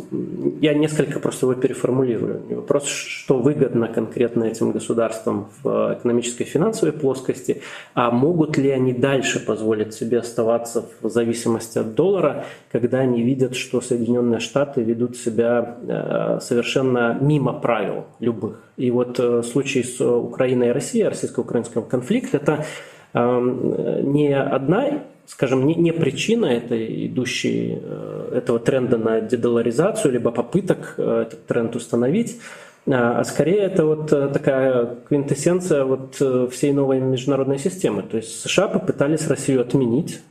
я 0.61 0.73
несколько 0.73 1.19
просто 1.19 1.45
его 1.47 1.53
переформулирую. 1.53 2.41
Вопрос, 2.49 2.87
что 2.87 3.39
выгодно 3.39 3.89
конкретно 3.89 4.45
этим 4.45 4.71
государствам 4.71 5.49
в 5.61 5.97
экономической 5.99 6.43
и 6.43 6.45
финансовой 6.45 6.93
плоскости, 6.93 7.61
а 7.93 8.09
могут 8.09 8.57
ли 8.57 8.69
они 8.69 8.93
дальше 8.93 9.45
позволить 9.45 9.93
себе 9.93 10.19
оставаться 10.19 10.85
в 11.01 11.09
зависимости 11.09 11.77
от 11.77 11.93
доллара, 11.93 12.45
когда 12.71 12.99
они 12.99 13.21
видят, 13.21 13.57
что 13.57 13.81
Соединенные 13.81 14.39
Штаты 14.39 14.81
ведут 14.81 15.17
себя 15.17 15.77
э, 15.87 16.39
совершенно 16.39 17.17
мимо 17.19 17.51
правил 17.51 18.05
любых. 18.21 18.63
И 18.77 18.91
вот 18.91 19.19
э, 19.19 19.43
случае 19.43 19.83
с 19.83 19.99
Украиной 19.99 20.69
и 20.69 20.71
Россией, 20.71 21.09
российско-украинским 21.09 21.83
конфликт, 21.83 22.33
это 22.33 22.65
эм, 23.13 24.13
не 24.13 24.33
одна 24.33 25.03
скажем, 25.27 25.65
не, 25.65 25.75
не 25.75 25.91
причина 25.91 26.45
этой 26.45 27.07
идущей, 27.07 27.79
э, 27.81 28.31
этого 28.37 28.59
тренда 28.59 28.97
на 28.97 29.21
дедоларизацию, 29.21 30.13
либо 30.13 30.31
попыток 30.31 30.95
э, 30.97 31.25
этот 31.27 31.45
тренд 31.45 31.75
установить, 31.75 32.39
а, 32.85 33.19
а 33.19 33.23
скорее 33.23 33.59
это 33.59 33.85
вот 33.85 34.11
э, 34.11 34.27
такая 34.27 34.97
квинтэссенция 35.07 35.85
вот 35.85 36.15
всей 36.51 36.73
новой 36.73 36.99
международной 36.99 37.57
системы. 37.57 38.03
То 38.03 38.17
есть 38.17 38.41
США 38.41 38.67
попытались 38.67 39.27
Россию 39.27 39.61
отменить, 39.61 40.21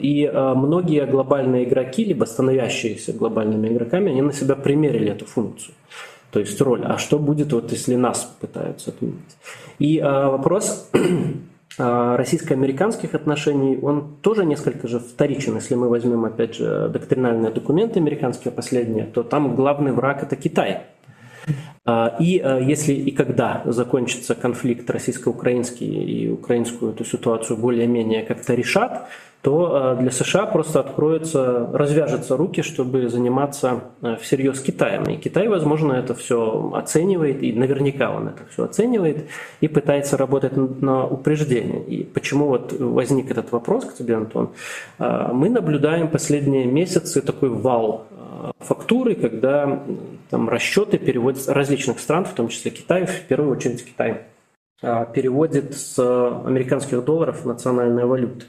и 0.00 0.30
многие 0.32 1.04
глобальные 1.06 1.64
игроки, 1.64 2.04
либо 2.04 2.24
становящиеся 2.24 3.12
глобальными 3.12 3.68
игроками, 3.68 4.12
они 4.12 4.22
на 4.22 4.32
себя 4.32 4.54
примерили 4.54 5.10
эту 5.10 5.26
функцию. 5.26 5.74
То 6.30 6.38
есть 6.40 6.58
роль. 6.60 6.82
А 6.84 6.96
что 6.96 7.18
будет, 7.18 7.52
вот, 7.52 7.72
если 7.72 7.96
нас 7.96 8.32
пытаются 8.40 8.90
отменить? 8.90 9.36
И 9.80 10.00
вопрос 10.00 10.88
российско-американских 11.78 13.14
отношений, 13.14 13.78
он 13.80 14.16
тоже 14.22 14.44
несколько 14.44 14.88
же 14.88 14.98
вторичен. 14.98 15.54
Если 15.54 15.74
мы 15.74 15.88
возьмем, 15.88 16.24
опять 16.24 16.56
же, 16.56 16.88
доктринальные 16.88 17.52
документы 17.52 18.00
американские 18.00 18.52
последние, 18.52 19.06
то 19.06 19.22
там 19.22 19.54
главный 19.54 19.92
враг– 19.92 20.22
это 20.24 20.36
Китай. 20.36 20.82
А, 21.90 22.16
и 22.20 22.38
а, 22.38 22.60
если 22.60 22.92
и 22.92 23.10
когда 23.10 23.62
закончится 23.64 24.36
конфликт 24.36 24.88
российско-украинский 24.88 25.88
и 25.88 26.30
украинскую 26.30 26.92
эту 26.92 27.04
ситуацию 27.04 27.56
более-менее 27.56 28.22
как-то 28.22 28.54
решат, 28.54 29.08
то 29.42 29.94
э, 29.96 30.02
для 30.02 30.10
США 30.10 30.44
просто 30.46 30.80
откроются, 30.80 31.68
развяжутся 31.72 32.36
руки, 32.36 32.62
чтобы 32.62 33.08
заниматься 33.08 33.80
всерьез 34.20 34.60
Китаем. 34.60 35.04
И 35.04 35.16
Китай, 35.16 35.48
возможно, 35.48 35.94
это 35.94 36.14
все 36.14 36.70
оценивает, 36.74 37.42
и 37.42 37.52
наверняка 37.52 38.10
он 38.10 38.28
это 38.28 38.42
все 38.52 38.64
оценивает, 38.64 39.28
и 39.62 39.68
пытается 39.68 40.18
работать 40.18 40.56
на 40.56 41.06
упреждение. 41.06 41.82
И 41.82 42.04
почему 42.04 42.48
вот 42.48 42.72
возник 42.78 43.30
этот 43.30 43.50
вопрос 43.50 43.86
к 43.86 43.94
тебе, 43.94 44.16
Антон? 44.16 44.50
Мы 44.98 45.48
наблюдаем 45.48 46.08
последние 46.08 46.66
месяцы 46.66 47.22
такой 47.22 47.48
вал 47.48 48.06
фактуры, 48.58 49.14
когда 49.14 49.82
там 50.30 50.48
расчеты 50.48 50.98
переводятся 50.98 51.54
различных 51.54 52.00
стран, 52.00 52.24
в 52.24 52.34
том 52.34 52.48
числе 52.48 52.70
Китай, 52.70 53.06
в 53.06 53.22
первую 53.26 53.52
очередь 53.52 53.84
Китай, 53.84 54.22
переводит 54.80 55.76
с 55.76 55.98
американских 55.98 57.04
долларов 57.04 57.42
в 57.42 57.46
национальные 57.46 58.06
валюты. 58.06 58.46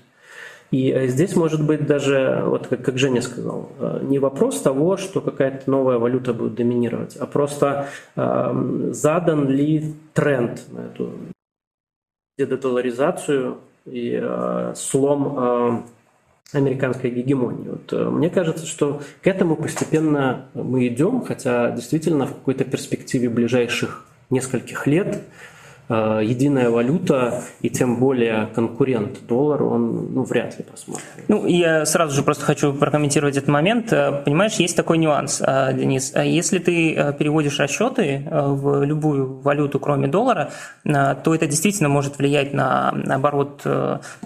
И 0.71 0.89
э, 0.89 1.07
здесь 1.07 1.35
может 1.35 1.65
быть 1.65 1.85
даже, 1.85 2.43
вот 2.45 2.67
как, 2.67 2.83
как 2.83 2.97
Женя 2.97 3.21
сказал, 3.21 3.69
э, 3.77 4.00
не 4.03 4.19
вопрос 4.19 4.61
того, 4.61 4.95
что 4.97 5.19
какая-то 5.19 5.69
новая 5.69 5.97
валюта 5.97 6.33
будет 6.33 6.55
доминировать, 6.55 7.17
а 7.17 7.25
просто 7.25 7.89
э, 8.15 8.89
задан 8.91 9.50
ли 9.50 9.93
тренд 10.13 10.63
на 10.71 10.79
эту 10.85 11.11
дедоларизацию 12.38 13.57
и 13.85 14.17
э, 14.21 14.73
слом 14.75 15.85
американской 16.53 17.10
гегемонии. 17.10 17.70
Вот, 17.70 17.93
э, 17.93 18.10
мне 18.10 18.29
кажется, 18.29 18.65
что 18.65 19.01
к 19.22 19.27
этому 19.27 19.55
постепенно 19.55 20.46
мы 20.53 20.88
идем, 20.88 21.24
хотя 21.24 21.72
действительно 21.72 22.25
в 22.25 22.34
какой-то 22.34 22.65
перспективе 22.65 23.29
ближайших 23.29 24.05
нескольких 24.29 24.88
лет 24.88 25.22
единая 25.89 26.69
валюта 26.69 27.41
и 27.61 27.69
тем 27.69 27.97
более 27.97 28.47
конкурент 28.55 29.25
доллар, 29.27 29.63
он 29.63 30.13
ну, 30.13 30.23
вряд 30.23 30.57
ли 30.57 30.63
посмотрит. 30.63 31.05
Ну, 31.27 31.45
я 31.45 31.85
сразу 31.85 32.15
же 32.15 32.23
просто 32.23 32.45
хочу 32.45 32.73
прокомментировать 32.73 33.35
этот 33.38 33.50
момент. 33.50 33.91
Э, 33.91 34.21
понимаешь, 34.23 34.53
есть 34.53 34.75
такой 34.75 34.97
нюанс, 34.97 35.41
э, 35.45 35.73
Денис. 35.73 36.13
Если 36.15 36.59
ты 36.59 37.13
переводишь 37.19 37.59
расчеты 37.59 38.25
в 38.31 38.83
любую 38.83 39.41
валюту, 39.41 39.79
кроме 39.79 40.07
доллара, 40.07 40.51
то 40.83 41.35
это 41.35 41.47
действительно 41.47 41.89
может 41.89 42.17
влиять 42.17 42.53
на 42.53 42.89
оборот 43.09 43.65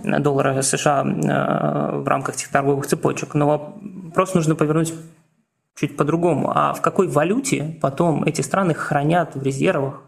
доллара 0.04 0.62
США 0.62 1.04
в 1.04 2.08
рамках 2.08 2.36
этих 2.36 2.50
торговых 2.50 2.86
цепочек. 2.86 3.34
Но 3.34 3.78
просто 4.14 4.38
нужно 4.38 4.56
повернуть 4.56 4.94
чуть 5.76 5.98
по-другому. 5.98 6.52
А 6.54 6.74
в 6.74 6.82
какой 6.82 7.08
валюте 7.08 7.78
потом 7.82 8.24
эти 8.24 8.42
страны 8.42 8.74
хранят 8.74 9.36
в 9.36 9.44
резервах 9.44 10.02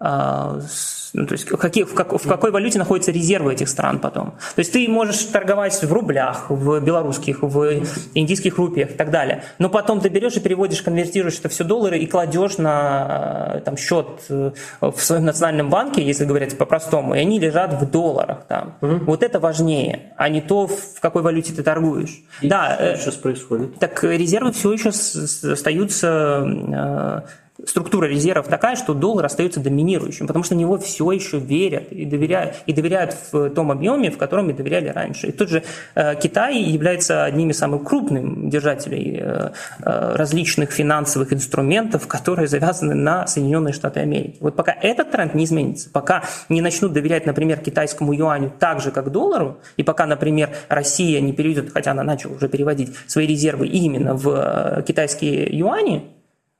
ну, 0.00 1.26
то 1.26 1.32
есть 1.32 1.44
какие, 1.44 1.82
в, 1.82 1.92
как, 1.92 2.12
в 2.12 2.28
какой 2.28 2.52
валюте 2.52 2.78
находятся 2.78 3.10
резервы 3.10 3.54
этих 3.54 3.68
стран 3.68 3.98
потом. 3.98 4.34
То 4.54 4.60
есть 4.60 4.72
ты 4.72 4.88
можешь 4.88 5.24
торговать 5.24 5.82
в 5.82 5.92
рублях, 5.92 6.50
в 6.50 6.80
белорусских, 6.80 7.42
в 7.42 7.82
индийских 8.14 8.58
рупиях 8.58 8.92
и 8.92 8.94
так 8.94 9.10
далее, 9.10 9.42
но 9.58 9.68
потом 9.68 10.00
ты 10.00 10.08
берешь 10.08 10.36
и 10.36 10.40
переводишь, 10.40 10.82
конвертируешь 10.82 11.40
это 11.40 11.48
все 11.48 11.64
доллары 11.64 11.98
и 11.98 12.06
кладешь 12.06 12.58
на 12.58 13.54
э, 13.56 13.60
там, 13.62 13.76
счет 13.76 14.06
э, 14.28 14.52
в 14.80 15.00
своем 15.00 15.24
национальном 15.24 15.68
банке, 15.68 16.00
если 16.00 16.24
говорить 16.24 16.56
по-простому, 16.56 17.14
и 17.14 17.18
они 17.18 17.40
лежат 17.40 17.74
в 17.74 17.90
долларах 17.90 18.44
там. 18.46 18.76
Угу. 18.80 19.04
Вот 19.06 19.24
это 19.24 19.40
важнее, 19.40 20.12
а 20.16 20.28
не 20.28 20.40
то, 20.40 20.68
в 20.68 21.00
какой 21.00 21.22
валюте 21.22 21.52
ты 21.52 21.64
торгуешь. 21.64 22.22
И 22.40 22.48
да, 22.48 22.74
что 22.74 22.84
э, 22.84 22.96
сейчас 22.98 23.14
происходит? 23.16 23.80
Так 23.80 24.04
резервы 24.04 24.52
все 24.52 24.72
еще 24.72 24.90
остаются 24.90 27.24
структура 27.66 28.06
резервов 28.06 28.46
такая, 28.48 28.76
что 28.76 28.94
доллар 28.94 29.26
остается 29.26 29.60
доминирующим, 29.60 30.26
потому 30.26 30.44
что 30.44 30.54
в 30.54 30.58
него 30.58 30.78
все 30.78 31.10
еще 31.10 31.38
верят 31.38 31.90
и 31.90 32.04
доверяют, 32.04 32.56
и 32.66 32.72
доверяют 32.72 33.16
в 33.32 33.50
том 33.50 33.72
объеме, 33.72 34.10
в 34.10 34.18
котором 34.18 34.50
и 34.50 34.52
доверяли 34.52 34.88
раньше. 34.88 35.28
И 35.28 35.32
тут 35.32 35.48
же 35.48 35.64
э, 35.94 36.14
Китай 36.16 36.58
является 36.58 37.24
одним 37.24 37.50
из 37.50 37.58
самых 37.58 37.84
крупных 37.84 38.48
держателей 38.48 39.18
э, 39.20 39.50
э, 39.84 40.14
различных 40.14 40.70
финансовых 40.70 41.32
инструментов, 41.32 42.06
которые 42.06 42.46
завязаны 42.46 42.94
на 42.94 43.26
Соединенные 43.26 43.72
Штаты 43.72 44.00
Америки. 44.00 44.36
Вот 44.40 44.54
пока 44.54 44.76
этот 44.80 45.10
тренд 45.10 45.34
не 45.34 45.44
изменится, 45.44 45.90
пока 45.90 46.22
не 46.48 46.60
начнут 46.60 46.92
доверять, 46.92 47.26
например, 47.26 47.58
китайскому 47.58 48.12
юаню 48.12 48.52
так 48.58 48.80
же, 48.80 48.92
как 48.92 49.10
доллару, 49.10 49.58
и 49.76 49.82
пока, 49.82 50.06
например, 50.06 50.50
Россия 50.68 51.20
не 51.20 51.32
переведет, 51.32 51.72
хотя 51.72 51.90
она 51.90 52.04
начала 52.04 52.34
уже 52.34 52.48
переводить 52.48 52.94
свои 53.06 53.26
резервы 53.26 53.66
именно 53.66 54.14
в 54.14 54.82
китайские 54.86 55.48
юани, 55.56 56.17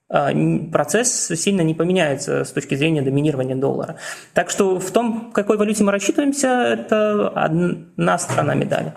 процесс 0.09 1.31
сильно 1.35 1.61
не 1.61 1.75
поменяется 1.75 2.45
с 2.45 2.53
точки 2.53 2.75
зрения 2.75 3.03
доминирования 3.03 3.57
доллара. 3.57 3.97
Так 4.35 4.51
что 4.51 4.79
в 4.81 4.91
том, 4.91 5.31
какой 5.33 5.57
валюте 5.59 5.85
мы 5.85 5.93
рассчитываемся, 5.93 6.49
это 6.49 7.29
одна 7.29 8.19
сторона 8.19 8.55
медали. 8.55 8.95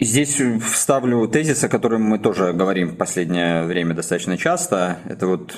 Здесь 0.00 0.40
вставлю 0.62 1.26
тезис, 1.28 1.62
о 1.62 1.68
котором 1.68 2.02
мы 2.02 2.18
тоже 2.18 2.52
говорим 2.52 2.90
в 2.90 2.96
последнее 2.96 3.62
время 3.64 3.94
достаточно 3.94 4.36
часто. 4.36 4.98
Это 5.08 5.26
вот 5.28 5.56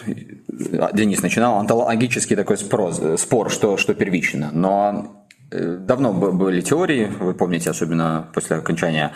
Денис 0.92 1.22
начинал, 1.22 1.58
онтологический 1.58 2.36
такой 2.36 2.58
спор, 2.58 2.92
спор 3.18 3.50
что, 3.50 3.78
что 3.78 3.94
первично. 3.94 4.50
Но 4.52 5.24
э, 5.50 5.78
давно 5.78 6.12
были 6.12 6.60
теории, 6.60 7.10
вы 7.18 7.32
помните, 7.32 7.70
особенно 7.70 8.28
после 8.34 8.56
окончания 8.56 9.12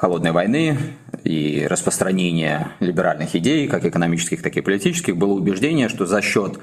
холодной 0.00 0.32
войны 0.32 0.78
и 1.24 1.66
распространения 1.68 2.68
либеральных 2.80 3.36
идей, 3.36 3.68
как 3.68 3.84
экономических, 3.84 4.40
так 4.40 4.56
и 4.56 4.62
политических, 4.62 5.14
было 5.18 5.34
убеждение, 5.34 5.90
что 5.90 6.06
за 6.06 6.22
счет 6.22 6.58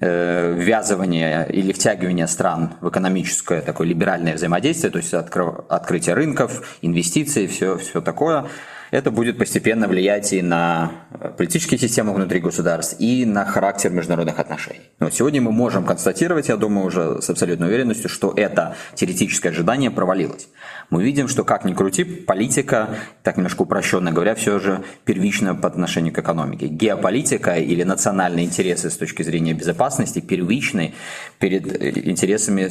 э, 0.00 0.54
ввязывания 0.56 1.42
или 1.42 1.72
втягивания 1.72 2.26
стран 2.26 2.72
в 2.80 2.88
экономическое 2.88 3.60
такое 3.60 3.86
либеральное 3.88 4.36
взаимодействие, 4.36 4.90
то 4.90 4.98
есть 4.98 5.12
откры, 5.12 5.52
открытие 5.68 6.14
рынков, 6.14 6.78
инвестиции, 6.80 7.46
все, 7.46 7.76
все 7.76 8.00
такое, 8.00 8.46
это 8.90 9.10
будет 9.10 9.38
постепенно 9.38 9.88
влиять 9.88 10.32
и 10.32 10.42
на 10.42 10.92
политические 11.36 11.78
системы 11.78 12.12
внутри 12.14 12.40
государств, 12.40 12.96
и 12.98 13.24
на 13.24 13.44
характер 13.44 13.90
международных 13.90 14.38
отношений. 14.38 14.90
Но 15.00 15.10
сегодня 15.10 15.40
мы 15.40 15.52
можем 15.52 15.84
констатировать, 15.84 16.48
я 16.48 16.56
думаю, 16.56 16.86
уже 16.86 17.22
с 17.22 17.30
абсолютной 17.30 17.68
уверенностью, 17.68 18.08
что 18.08 18.32
это 18.36 18.76
теоретическое 18.94 19.50
ожидание 19.50 19.90
провалилось 19.90 20.48
мы 20.90 21.04
видим, 21.04 21.28
что 21.28 21.44
как 21.44 21.64
ни 21.64 21.74
крути, 21.74 22.04
политика, 22.04 22.88
так 23.22 23.36
немножко 23.36 23.62
упрощенно 23.62 24.10
говоря, 24.10 24.34
все 24.34 24.58
же 24.58 24.82
первична 25.04 25.54
по 25.54 25.68
отношению 25.68 26.14
к 26.14 26.18
экономике. 26.18 26.66
Геополитика 26.66 27.56
или 27.56 27.82
национальные 27.82 28.46
интересы 28.46 28.88
с 28.88 28.96
точки 28.96 29.22
зрения 29.22 29.52
безопасности 29.52 30.20
первичны 30.20 30.94
перед 31.38 31.66
интересами 32.06 32.62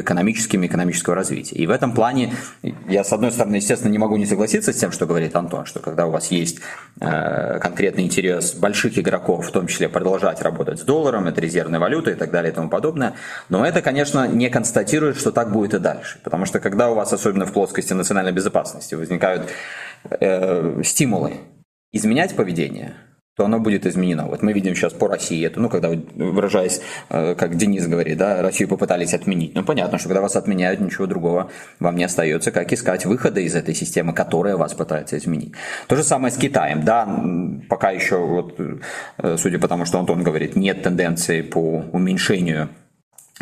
экономическими, 0.00 0.66
экономического 0.66 1.16
развития. 1.16 1.56
И 1.56 1.66
в 1.66 1.70
этом 1.70 1.92
плане 1.92 2.34
я, 2.88 3.02
с 3.02 3.12
одной 3.12 3.32
стороны, 3.32 3.56
естественно, 3.56 3.90
не 3.90 3.98
могу 3.98 4.16
не 4.16 4.26
согласиться 4.26 4.72
с 4.72 4.76
тем, 4.76 4.92
что 4.92 5.06
говорит 5.06 5.34
Антон, 5.34 5.55
что 5.64 5.80
когда 5.80 6.06
у 6.06 6.10
вас 6.10 6.30
есть 6.30 6.60
э, 7.00 7.58
конкретный 7.60 8.04
интерес 8.04 8.54
больших 8.54 8.98
игроков, 8.98 9.46
в 9.46 9.52
том 9.52 9.66
числе 9.66 9.88
продолжать 9.88 10.42
работать 10.42 10.80
с 10.80 10.82
долларом, 10.82 11.26
это 11.26 11.40
резервная 11.40 11.80
валюта 11.80 12.10
и 12.10 12.14
так 12.14 12.30
далее 12.30 12.52
и 12.52 12.54
тому 12.54 12.68
подобное, 12.68 13.14
но 13.48 13.64
это, 13.64 13.80
конечно, 13.82 14.26
не 14.26 14.50
констатирует, 14.50 15.16
что 15.16 15.32
так 15.32 15.52
будет 15.52 15.74
и 15.74 15.78
дальше. 15.78 16.18
Потому 16.22 16.44
что 16.44 16.60
когда 16.60 16.90
у 16.90 16.94
вас, 16.94 17.12
особенно 17.12 17.46
в 17.46 17.52
плоскости 17.52 17.92
национальной 17.92 18.32
безопасности 18.32 18.94
возникают 18.94 19.48
э, 20.10 20.82
стимулы 20.84 21.40
изменять 21.92 22.36
поведение, 22.36 22.94
то 23.36 23.44
оно 23.44 23.60
будет 23.60 23.86
изменено. 23.86 24.26
Вот 24.26 24.42
мы 24.42 24.54
видим 24.54 24.74
сейчас 24.74 24.94
по 24.94 25.08
России 25.08 25.46
это, 25.46 25.60
ну, 25.60 25.68
когда, 25.68 25.90
выражаясь, 26.14 26.80
э, 27.10 27.34
как 27.34 27.56
Денис 27.56 27.86
говорит, 27.86 28.16
да, 28.16 28.40
Россию 28.40 28.70
попытались 28.70 29.12
отменить. 29.12 29.54
Ну, 29.54 29.62
понятно, 29.62 29.98
что 29.98 30.08
когда 30.08 30.22
вас 30.22 30.36
отменяют, 30.36 30.80
ничего 30.80 31.06
другого 31.06 31.50
вам 31.78 31.96
не 31.96 32.04
остается, 32.04 32.50
как 32.50 32.72
искать 32.72 33.04
выхода 33.04 33.40
из 33.40 33.54
этой 33.54 33.74
системы, 33.74 34.14
которая 34.14 34.56
вас 34.56 34.72
пытается 34.72 35.18
изменить. 35.18 35.52
То 35.86 35.96
же 35.96 36.02
самое 36.02 36.32
с 36.32 36.38
Китаем, 36.38 36.82
да, 36.82 37.06
пока 37.68 37.90
еще, 37.90 38.16
вот, 38.16 38.58
э, 38.58 39.36
судя 39.36 39.58
по 39.58 39.68
тому, 39.68 39.84
что 39.84 39.98
Антон 39.98 40.22
говорит, 40.22 40.56
нет 40.56 40.82
тенденции 40.82 41.42
по 41.42 41.84
уменьшению 41.92 42.70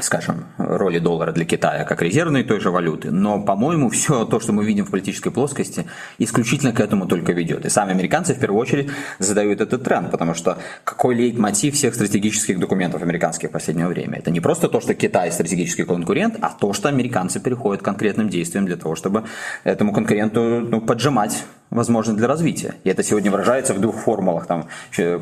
скажем, 0.00 0.46
роли 0.58 0.98
доллара 0.98 1.30
для 1.30 1.44
Китая 1.44 1.84
как 1.84 2.02
резервной 2.02 2.42
той 2.42 2.58
же 2.58 2.70
валюты, 2.70 3.12
но, 3.12 3.40
по-моему, 3.40 3.90
все 3.90 4.24
то, 4.24 4.40
что 4.40 4.52
мы 4.52 4.64
видим 4.64 4.84
в 4.84 4.90
политической 4.90 5.30
плоскости, 5.30 5.86
исключительно 6.18 6.72
к 6.72 6.80
этому 6.80 7.06
только 7.06 7.32
ведет. 7.32 7.64
И 7.64 7.68
сами 7.68 7.92
американцы 7.92 8.34
в 8.34 8.40
первую 8.40 8.60
очередь 8.60 8.90
задают 9.20 9.60
этот 9.60 9.84
тренд, 9.84 10.10
потому 10.10 10.34
что 10.34 10.58
какой 10.82 11.14
лейтмотив 11.14 11.74
всех 11.74 11.94
стратегических 11.94 12.58
документов 12.58 13.02
американских 13.02 13.50
в 13.50 13.52
последнее 13.52 13.86
время? 13.86 14.18
Это 14.18 14.32
не 14.32 14.40
просто 14.40 14.68
то, 14.68 14.80
что 14.80 14.94
Китай 14.94 15.30
стратегический 15.30 15.84
конкурент, 15.84 16.38
а 16.40 16.50
то, 16.50 16.72
что 16.72 16.88
американцы 16.88 17.38
переходят 17.38 17.82
к 17.82 17.84
конкретным 17.84 18.28
действиям 18.28 18.66
для 18.66 18.76
того, 18.76 18.96
чтобы 18.96 19.24
этому 19.62 19.92
конкуренту 19.92 20.60
ну, 20.60 20.80
поджимать 20.80 21.44
возможно 21.74 22.14
для 22.14 22.26
развития. 22.26 22.76
И 22.84 22.88
это 22.88 23.02
сегодня 23.02 23.30
выражается 23.30 23.74
в 23.74 23.80
двух 23.80 23.96
формулах 23.96 24.46
там, 24.46 24.68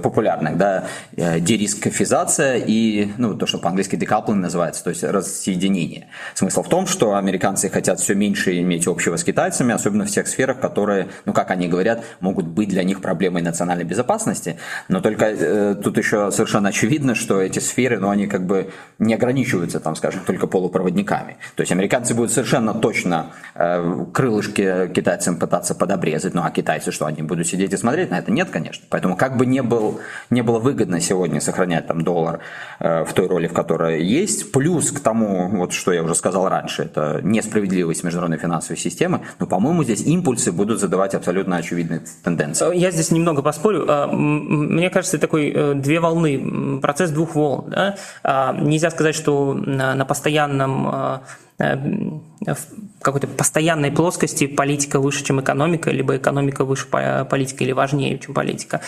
популярных. 0.02 0.56
Да? 0.56 0.85
Э, 1.16 1.40
дерискофизация 1.40 2.56
и 2.56 3.09
ну, 3.16 3.35
то, 3.35 3.47
что 3.47 3.59
по-английски 3.59 3.97
decoupling 3.97 4.35
называется, 4.35 4.85
то 4.85 4.90
есть 4.90 5.02
рассоединение. 5.02 6.06
Смысл 6.35 6.62
в 6.62 6.68
том, 6.68 6.87
что 6.87 7.16
американцы 7.16 7.68
хотят 7.68 7.99
все 7.99 8.14
меньше 8.14 8.61
иметь 8.61 8.87
общего 8.87 9.16
с 9.16 9.25
китайцами, 9.25 9.75
особенно 9.75 10.04
в 10.04 10.11
тех 10.11 10.28
сферах, 10.28 10.61
которые, 10.61 11.09
ну 11.25 11.32
как 11.32 11.50
они 11.50 11.68
говорят, 11.68 12.04
могут 12.21 12.47
быть 12.47 12.68
для 12.68 12.85
них 12.85 13.00
проблемой 13.00 13.42
национальной 13.42 13.85
безопасности. 13.85 14.59
Но 14.88 15.00
только 15.00 15.25
э, 15.25 15.75
тут 15.75 15.97
еще 15.97 16.30
совершенно 16.30 16.68
очевидно, 16.68 17.14
что 17.14 17.40
эти 17.40 17.59
сферы, 17.59 17.99
ну 17.99 18.11
они 18.11 18.26
как 18.26 18.47
бы 18.47 18.71
не 18.99 19.14
ограничиваются, 19.14 19.80
там, 19.80 19.97
скажем, 19.97 20.21
только 20.26 20.47
полупроводниками. 20.47 21.38
То 21.56 21.62
есть 21.62 21.73
американцы 21.73 22.14
будут 22.14 22.30
совершенно 22.30 22.75
точно 22.75 23.32
э, 23.54 24.04
крылышки 24.12 24.90
китайцам 24.94 25.38
пытаться 25.38 25.75
подобрезать, 25.75 26.35
ну 26.43 26.49
а 26.49 26.51
китайцы 26.51 26.91
что, 26.91 27.07
они 27.07 27.23
будут 27.23 27.47
сидеть 27.47 27.73
и 27.73 27.77
смотреть 27.77 28.11
на 28.11 28.19
это? 28.19 28.33
Нет, 28.33 28.51
конечно. 28.51 28.85
Поэтому 28.91 29.17
как 29.17 29.37
бы 29.37 29.47
не, 29.47 29.63
был, 29.63 30.01
не 30.31 30.43
было 30.43 30.59
выгодно 30.59 31.01
сегодня 31.01 31.41
сохранять 31.41 31.87
там 31.87 32.03
доллар 32.03 32.41
э, 32.81 33.05
в 33.05 33.13
той 33.13 33.29
роли, 33.29 33.47
в 33.47 33.53
которой 33.53 34.05
есть, 34.05 34.51
плюс 34.51 34.91
к 34.91 35.01
тому, 35.01 35.49
вот 35.49 35.73
что 35.73 35.93
я 35.93 36.03
уже 36.03 36.17
сказал 36.17 36.49
раньше, 36.49 36.83
это 36.83 37.21
несправедливость 37.23 38.03
международной 38.03 38.39
финансовой 38.39 38.77
системы, 38.77 39.21
но, 39.39 39.47
по-моему, 39.47 39.85
здесь 39.85 40.03
импульсы 40.03 40.51
будут 40.51 40.81
задавать 40.81 41.15
абсолютно 41.15 41.57
очевидные 41.57 42.03
тенденции. 42.25 42.77
Я 42.77 42.91
здесь 42.91 43.13
немного 43.13 43.43
поспорю. 43.43 43.87
А, 43.89 44.09
мне 44.09 44.91
кажется, 44.91 45.19
такой 45.19 45.53
э, 45.55 45.75
две 45.75 46.01
волны, 46.01 46.81
процесс 46.81 47.11
двух 47.11 47.37
волн. 47.37 47.71
Да? 47.71 47.97
А, 48.25 48.53
нельзя 48.53 48.91
сказать, 48.91 49.15
что 49.15 49.55
на 49.55 50.05
постоянном 50.05 50.89
Э, 50.93 51.19
в 51.59 53.02
какой-то 53.02 53.26
постоянной 53.26 53.90
плоскости 53.90 54.47
политика 54.47 55.00
выше, 55.00 55.25
чем 55.25 55.40
экономика, 55.40 55.90
либо 55.90 56.16
экономика 56.16 56.64
выше 56.64 56.87
политики 56.87 57.62
или 57.62 57.73
важнее, 57.73 58.18
чем 58.18 58.35
политика. 58.35 58.80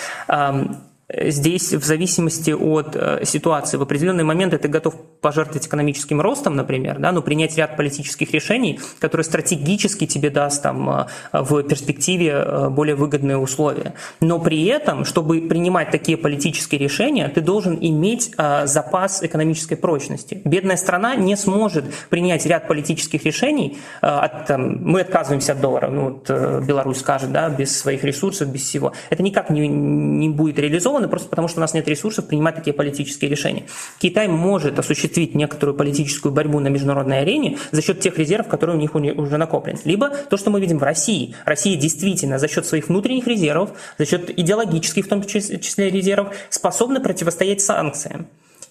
Здесь 1.17 1.73
в 1.73 1.85
зависимости 1.85 2.51
от 2.51 2.97
э, 2.97 3.25
ситуации 3.25 3.77
в 3.77 3.83
определенный 3.83 4.25
момент 4.25 4.61
ты 4.61 4.69
готов 4.69 4.95
пожертвовать 5.21 5.67
экономическим 5.67 6.21
ростом, 6.21 6.57
например, 6.57 6.99
да, 6.99 7.13
но 7.13 7.23
принять 7.23 7.57
ряд 7.57 7.77
политических 7.77 8.33
решений, 8.33 8.81
которые 8.99 9.25
стратегически 9.25 10.07
тебе 10.07 10.31
даст 10.31 10.63
там, 10.63 10.91
э, 10.91 11.07
в 11.33 11.63
перспективе 11.63 12.33
э, 12.33 12.69
более 12.69 12.97
выгодные 12.97 13.37
условия. 13.37 13.95
Но 14.21 14.41
при 14.41 14.65
этом, 14.65 15.05
чтобы 15.05 15.43
принимать 15.43 15.91
такие 15.91 16.19
политические 16.19 16.81
решения, 16.81 17.29
ты 17.29 17.41
должен 17.41 17.79
иметь 17.81 18.33
запас 18.65 19.23
экономической 19.23 19.77
прочности. 19.77 20.41
Бедная 20.45 20.77
страна 20.77 21.15
не 21.17 21.37
сможет 21.37 21.85
принять 22.11 22.47
ряд 22.47 22.67
политических 22.67 23.25
решений. 23.25 23.79
От, 24.01 24.47
там, 24.47 24.79
мы 24.83 25.01
отказываемся 25.01 25.53
от 25.53 25.61
доллара, 25.61 25.91
ну, 25.91 26.05
вот 26.05 26.31
Беларусь 26.65 26.99
скажет, 26.99 27.33
да, 27.33 27.49
без 27.49 27.77
своих 27.79 28.05
ресурсов, 28.05 28.49
без 28.49 28.63
всего. 28.63 28.93
Это 29.11 29.23
никак 29.23 29.51
не, 29.51 29.69
не 29.69 30.29
будет 30.29 30.59
реализовано 30.59 31.04
заинтересованы 31.05 31.09
просто 31.09 31.29
потому, 31.29 31.49
что 31.49 31.59
у 31.59 31.61
нас 31.61 31.75
нет 31.75 31.89
ресурсов 31.89 32.27
принимать 32.27 32.57
такие 32.57 32.75
политические 32.75 33.31
решения. 33.31 33.65
Китай 33.99 34.29
может 34.29 34.79
осуществить 34.79 35.35
некоторую 35.35 35.77
политическую 35.77 36.33
борьбу 36.33 36.61
на 36.61 36.69
международной 36.69 37.21
арене 37.21 37.59
за 37.73 37.83
счет 37.83 38.01
тех 38.01 38.19
резервов, 38.19 38.49
которые 38.49 38.77
у 38.77 38.81
них 38.81 38.95
уже 38.95 39.37
накоплены. 39.37 39.79
Либо 39.85 40.09
то, 40.09 40.37
что 40.37 40.51
мы 40.51 40.61
видим 40.61 40.79
в 40.79 40.83
России. 40.83 41.35
Россия 41.45 41.77
действительно 41.77 42.39
за 42.39 42.49
счет 42.49 42.67
своих 42.67 42.89
внутренних 42.89 43.27
резервов, 43.27 43.71
за 43.99 44.07
счет 44.07 44.39
идеологических 44.39 45.07
в 45.07 45.09
том 45.09 45.25
числе 45.25 45.91
резервов, 45.91 46.35
способна 46.51 47.01
противостоять 47.01 47.61
санкциям. 47.61 48.27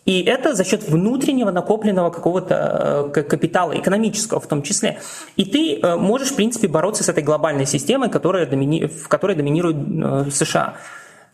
И 0.06 0.22
это 0.24 0.54
за 0.54 0.66
счет 0.66 0.84
внутреннего 0.90 1.52
накопленного 1.52 2.10
какого-то 2.10 3.12
э, 3.16 3.24
капитала, 3.24 3.74
экономического 3.74 4.40
в 4.42 4.48
том 4.48 4.62
числе. 4.62 5.00
И 5.38 5.46
ты 5.46 5.80
э, 5.80 5.96
можешь, 5.96 6.32
в 6.32 6.36
принципе, 6.36 6.68
бороться 6.68 7.04
с 7.04 7.10
этой 7.10 7.24
глобальной 7.24 7.66
системой, 7.66 8.10
которая 8.10 8.46
домини... 8.46 8.88
в 8.88 9.08
которой 9.08 9.36
доминирует 9.36 9.78
э, 9.78 10.32
США. 10.32 10.74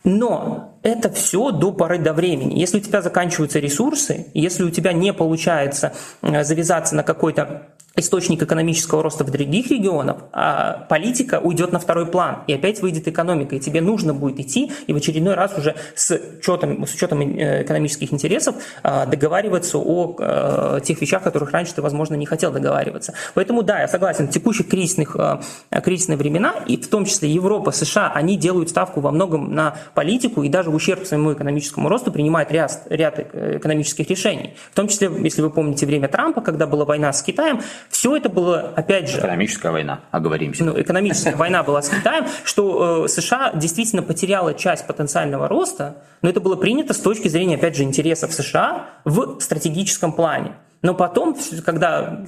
Но 0.04 0.78
это 0.82 1.10
все 1.10 1.50
до 1.50 1.72
поры 1.72 1.98
до 1.98 2.12
времени. 2.12 2.58
Если 2.58 2.78
у 2.78 2.80
тебя 2.80 3.02
заканчиваются 3.02 3.58
ресурсы, 3.58 4.26
если 4.34 4.62
у 4.62 4.70
тебя 4.70 4.92
не 4.92 5.12
получается 5.12 5.92
э, 6.22 6.44
завязаться 6.44 6.94
на 6.94 7.02
какой-то 7.02 7.66
источник 7.96 8.42
экономического 8.42 9.02
роста 9.02 9.24
в 9.24 9.30
других 9.30 9.70
регионах, 9.70 10.16
а 10.32 10.86
политика 10.88 11.40
уйдет 11.40 11.72
на 11.72 11.78
второй 11.78 12.06
план, 12.06 12.38
и 12.46 12.52
опять 12.52 12.80
выйдет 12.82 13.08
экономика, 13.08 13.56
и 13.56 13.60
тебе 13.60 13.80
нужно 13.80 14.14
будет 14.14 14.38
идти 14.38 14.70
и 14.86 14.92
в 14.92 14.96
очередной 14.96 15.34
раз 15.34 15.56
уже 15.58 15.74
с 15.94 16.18
учетом, 16.38 16.86
с 16.86 16.94
учетом 16.94 17.20
э, 17.20 17.62
экономических 17.62 18.12
интересов 18.12 18.54
а, 18.82 19.06
договариваться 19.06 19.78
о 19.78 20.16
э, 20.18 20.80
тех 20.84 21.00
вещах, 21.00 21.22
о 21.22 21.24
которых 21.24 21.50
раньше 21.50 21.74
ты, 21.74 21.82
возможно, 21.82 22.14
не 22.14 22.26
хотел 22.26 22.52
договариваться. 22.52 23.14
Поэтому 23.34 23.62
да, 23.62 23.80
я 23.80 23.88
согласен, 23.88 24.28
в 24.28 24.30
текущих 24.30 24.68
кризисных, 24.68 25.16
э, 25.16 25.40
кризисные 25.82 26.16
времена, 26.16 26.54
и 26.66 26.76
в 26.76 26.88
том 26.88 27.04
числе 27.04 27.30
Европа, 27.30 27.72
США, 27.72 28.12
они 28.14 28.36
делают 28.36 28.70
ставку 28.70 29.00
во 29.00 29.10
многом 29.10 29.52
на 29.54 29.76
политику 29.94 30.42
и 30.42 30.48
даже 30.48 30.69
в 30.70 30.74
ущерб 30.74 31.06
своему 31.06 31.32
экономическому 31.32 31.88
росту 31.88 32.12
принимают 32.12 32.50
ряд, 32.50 32.86
ряд 32.88 33.18
экономических 33.18 34.08
решений. 34.08 34.54
В 34.70 34.74
том 34.74 34.88
числе, 34.88 35.10
если 35.22 35.42
вы 35.42 35.50
помните 35.50 35.86
время 35.86 36.08
Трампа, 36.08 36.40
когда 36.40 36.66
была 36.66 36.84
война 36.84 37.12
с 37.12 37.22
Китаем, 37.22 37.60
все 37.88 38.16
это 38.16 38.28
было, 38.28 38.72
опять 38.76 39.08
же... 39.08 39.18
Экономическая 39.18 39.70
война, 39.70 40.00
оговоримся. 40.10 40.64
Ну, 40.64 40.80
экономическая 40.80 41.36
война 41.36 41.62
была 41.62 41.82
с 41.82 41.88
Китаем, 41.88 42.26
что 42.44 43.04
э, 43.04 43.08
США 43.08 43.52
действительно 43.54 44.02
потеряла 44.02 44.54
часть 44.54 44.86
потенциального 44.86 45.48
роста, 45.48 45.96
но 46.22 46.28
это 46.28 46.40
было 46.40 46.56
принято 46.56 46.94
с 46.94 46.98
точки 46.98 47.28
зрения, 47.28 47.56
опять 47.56 47.76
же, 47.76 47.82
интересов 47.82 48.32
США 48.32 48.86
в 49.04 49.40
стратегическом 49.40 50.12
плане. 50.12 50.52
Но 50.82 50.94
потом, 50.94 51.36
когда 51.64 52.24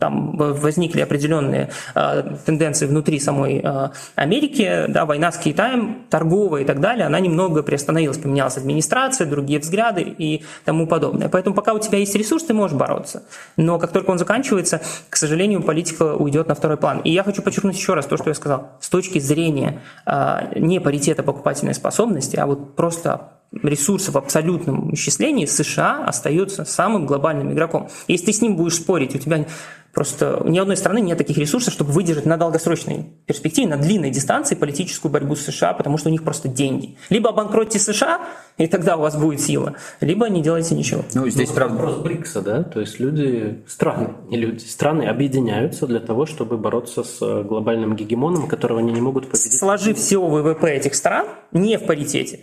там 0.00 0.36
возникли 0.36 1.00
определенные 1.00 1.70
э, 1.94 2.36
тенденции 2.44 2.86
внутри 2.86 3.20
самой 3.20 3.60
э, 3.62 3.88
Америки, 4.16 4.86
да, 4.88 5.06
война 5.06 5.30
с 5.30 5.38
Китаем, 5.38 6.04
торговая 6.10 6.62
и 6.62 6.64
так 6.64 6.80
далее, 6.80 7.06
она 7.06 7.20
немного 7.20 7.62
приостановилась, 7.62 8.18
поменялась 8.18 8.56
администрация, 8.56 9.26
другие 9.26 9.60
взгляды 9.60 10.02
и 10.02 10.44
тому 10.64 10.86
подобное. 10.86 11.28
Поэтому 11.28 11.54
пока 11.54 11.74
у 11.74 11.78
тебя 11.78 11.98
есть 11.98 12.14
ресурс, 12.16 12.44
ты 12.44 12.54
можешь 12.54 12.76
бороться. 12.76 13.22
Но 13.56 13.78
как 13.78 13.92
только 13.92 14.10
он 14.10 14.18
заканчивается, 14.18 14.80
к 15.08 15.16
сожалению, 15.16 15.62
политика 15.62 16.14
уйдет 16.16 16.48
на 16.48 16.54
второй 16.54 16.76
план. 16.76 17.00
И 17.00 17.10
я 17.10 17.22
хочу 17.22 17.40
подчеркнуть 17.40 17.76
еще 17.76 17.94
раз 17.94 18.06
то, 18.06 18.16
что 18.16 18.30
я 18.30 18.34
сказал. 18.34 18.72
С 18.80 18.88
точки 18.88 19.20
зрения 19.20 19.80
э, 20.06 20.58
не 20.58 20.80
паритета 20.80 21.22
покупательной 21.22 21.74
способности, 21.74 22.36
а 22.36 22.46
вот 22.46 22.74
просто 22.74 23.28
ресурсов 23.62 24.14
в 24.14 24.18
абсолютном 24.18 24.94
исчислении 24.94 25.46
США 25.46 26.04
остается 26.06 26.64
самым 26.64 27.06
глобальным 27.06 27.52
игроком. 27.52 27.88
Если 28.08 28.26
ты 28.26 28.32
с 28.32 28.40
ним 28.40 28.56
будешь 28.56 28.76
спорить, 28.76 29.14
у 29.14 29.18
тебя 29.18 29.46
просто 29.92 30.42
ни 30.46 30.58
одной 30.58 30.76
страны 30.76 31.00
нет 31.00 31.18
таких 31.18 31.36
ресурсов, 31.36 31.72
чтобы 31.74 31.92
выдержать 31.92 32.26
на 32.26 32.36
долгосрочной 32.36 33.06
перспективе, 33.26 33.68
на 33.68 33.76
длинной 33.76 34.10
дистанции 34.10 34.54
политическую 34.54 35.12
борьбу 35.12 35.36
с 35.36 35.42
США, 35.42 35.74
потому 35.74 35.98
что 35.98 36.08
у 36.08 36.12
них 36.12 36.22
просто 36.22 36.48
деньги. 36.48 36.96
Либо 37.10 37.30
обанкротьте 37.30 37.78
США, 37.78 38.22
и 38.56 38.66
тогда 38.66 38.96
у 38.96 39.00
вас 39.00 39.16
будет 39.16 39.40
сила, 39.40 39.74
либо 40.00 40.28
не 40.28 40.42
делайте 40.42 40.74
ничего. 40.74 41.04
Ну, 41.14 41.28
здесь 41.28 41.50
ну, 41.50 41.54
правда... 41.54 41.76
Вопрос 41.76 41.96
БРИКСа, 41.98 42.42
да? 42.42 42.62
То 42.62 42.80
есть 42.80 42.98
люди, 43.00 43.62
страны, 43.68 44.14
не 44.28 44.38
люди, 44.38 44.64
страны 44.64 45.04
объединяются 45.04 45.86
для 45.86 46.00
того, 46.00 46.26
чтобы 46.26 46.56
бороться 46.56 47.04
с 47.04 47.18
глобальным 47.42 47.94
гегемоном, 47.94 48.48
которого 48.48 48.80
они 48.80 48.92
не 48.92 49.00
могут 49.00 49.26
победить. 49.26 49.58
Сложив 49.58 49.98
всего 49.98 50.28
ВВП 50.28 50.70
этих 50.70 50.94
стран 50.94 51.26
не 51.52 51.76
в 51.76 51.84
паритете, 51.84 52.40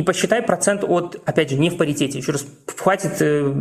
и 0.00 0.02
посчитай 0.02 0.40
процент 0.40 0.82
от, 0.82 1.20
опять 1.26 1.50
же, 1.50 1.56
не 1.56 1.68
в 1.68 1.76
паритете. 1.76 2.18
Еще 2.18 2.32
раз, 2.32 2.46
хватит 2.74 3.20
э, 3.20 3.52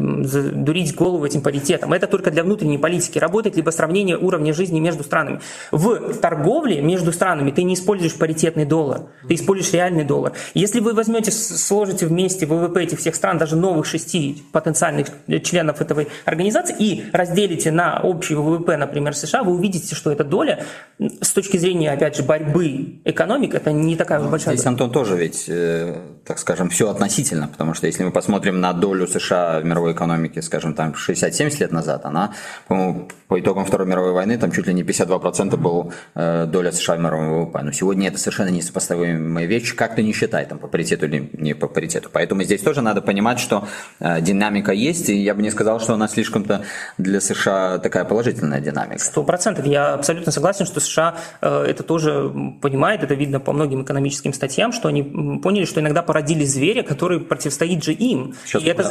дурить 0.54 0.96
голову 0.96 1.26
этим 1.26 1.42
паритетом. 1.42 1.92
Это 1.92 2.08
только 2.08 2.32
для 2.32 2.44
внутренней 2.44 2.78
политики 2.78 3.20
работает, 3.20 3.58
либо 3.58 3.72
сравнение 3.72 4.18
уровня 4.18 4.54
жизни 4.54 4.80
между 4.80 5.04
странами. 5.04 5.42
В 5.72 6.14
торговле 6.14 6.82
между 6.82 7.12
странами 7.12 7.52
ты 7.52 7.64
не 7.64 7.74
используешь 7.74 8.16
паритетный 8.16 8.64
доллар, 8.64 9.02
ты 9.28 9.34
используешь 9.34 9.74
реальный 9.74 10.06
доллар. 10.06 10.32
Если 10.54 10.80
вы 10.80 10.94
возьмете, 10.94 11.32
сложите 11.32 12.06
вместе 12.06 12.46
ВВП 12.46 12.84
этих 12.84 13.00
всех 13.00 13.16
стран, 13.16 13.38
даже 13.38 13.58
новых 13.58 13.86
шести 13.86 14.42
потенциальных 14.54 15.08
членов 15.44 15.82
этой 15.82 16.08
организации, 16.24 16.76
и 16.80 17.04
разделите 17.12 17.72
на 17.72 18.00
общий 18.02 18.36
ВВП, 18.36 18.78
например, 18.78 19.14
США, 19.14 19.44
вы 19.44 19.56
увидите, 19.56 19.94
что 19.94 20.10
эта 20.10 20.24
доля 20.24 20.64
с 21.00 21.32
точки 21.32 21.58
зрения, 21.58 21.92
опять 21.92 22.16
же, 22.16 22.24
борьбы 22.24 23.02
экономик, 23.04 23.56
это 23.56 23.74
не 23.74 23.98
такая 23.98 24.22
уж 24.22 24.28
большая. 24.28 24.56
Здесь, 24.56 24.66
Антон, 24.66 24.90
тоже 24.90 25.18
ведь 25.18 25.50
э, 25.50 25.98
так 26.30 26.38
скажем, 26.38 26.70
все 26.70 26.92
относительно, 26.92 27.48
потому 27.48 27.74
что 27.74 27.88
если 27.88 28.04
мы 28.04 28.12
посмотрим 28.12 28.62
на 28.62 28.72
долю 28.72 29.08
США 29.08 29.62
в 29.62 29.66
мировой 29.66 29.94
экономике, 29.94 30.44
скажем, 30.44 30.76
там 30.76 30.94
60-70 30.94 31.60
лет 31.60 31.72
назад, 31.72 32.06
она, 32.06 32.36
по-моему, 32.68 33.08
по 33.28 33.40
итогам 33.40 33.66
Второй 33.66 33.88
мировой 33.88 34.12
войны, 34.12 34.38
там 34.38 34.52
чуть 34.52 34.68
ли 34.68 34.74
не 34.74 34.84
52% 34.84 35.56
был 35.58 35.92
э, 36.16 36.46
доля 36.46 36.72
США 36.72 36.96
в 36.96 37.00
мировом 37.00 37.46
ВВП. 37.46 37.62
Но 37.64 37.72
сегодня 37.72 38.08
это 38.08 38.18
совершенно 38.18 38.50
несопоставимые 38.50 39.48
вещи, 39.48 39.76
как 39.76 39.96
ты 39.96 40.04
не 40.04 40.14
считай, 40.14 40.46
там, 40.46 40.60
по 40.60 40.68
паритету 40.68 41.06
или 41.06 41.32
не 41.34 41.54
по 41.54 41.68
паритету. 41.68 42.10
Поэтому 42.12 42.44
здесь 42.44 42.62
тоже 42.62 42.82
надо 42.82 43.02
понимать, 43.02 43.40
что 43.40 43.68
э, 44.00 44.22
динамика 44.22 44.72
есть, 44.72 45.10
и 45.10 45.16
я 45.16 45.34
бы 45.34 45.42
не 45.42 45.50
сказал, 45.52 45.80
что 45.80 45.94
она 45.94 46.08
слишком-то 46.08 46.64
для 46.98 47.22
США 47.22 47.80
такая 47.80 48.04
положительная 48.04 48.62
динамика. 48.62 49.00
Сто 49.00 49.24
процентов. 49.24 49.66
Я 49.66 49.94
абсолютно 49.94 50.32
согласен, 50.32 50.66
что 50.66 50.80
США 50.80 51.16
э, 51.42 51.66
это 51.68 51.84
тоже 51.84 52.32
понимает, 52.62 53.04
это 53.04 53.16
видно 53.16 53.40
по 53.40 53.52
многим 53.52 53.84
экономическим 53.84 54.34
статьям, 54.34 54.72
что 54.72 54.90
они 54.90 55.04
поняли, 55.44 55.66
что 55.66 55.82
иногда 55.82 56.02
породили 56.10 56.44
зверя, 56.44 56.82
который 56.82 57.20
противостоит 57.20 57.84
же 57.84 57.94
им. 57.94 58.34
И 58.60 58.66
это, 58.66 58.84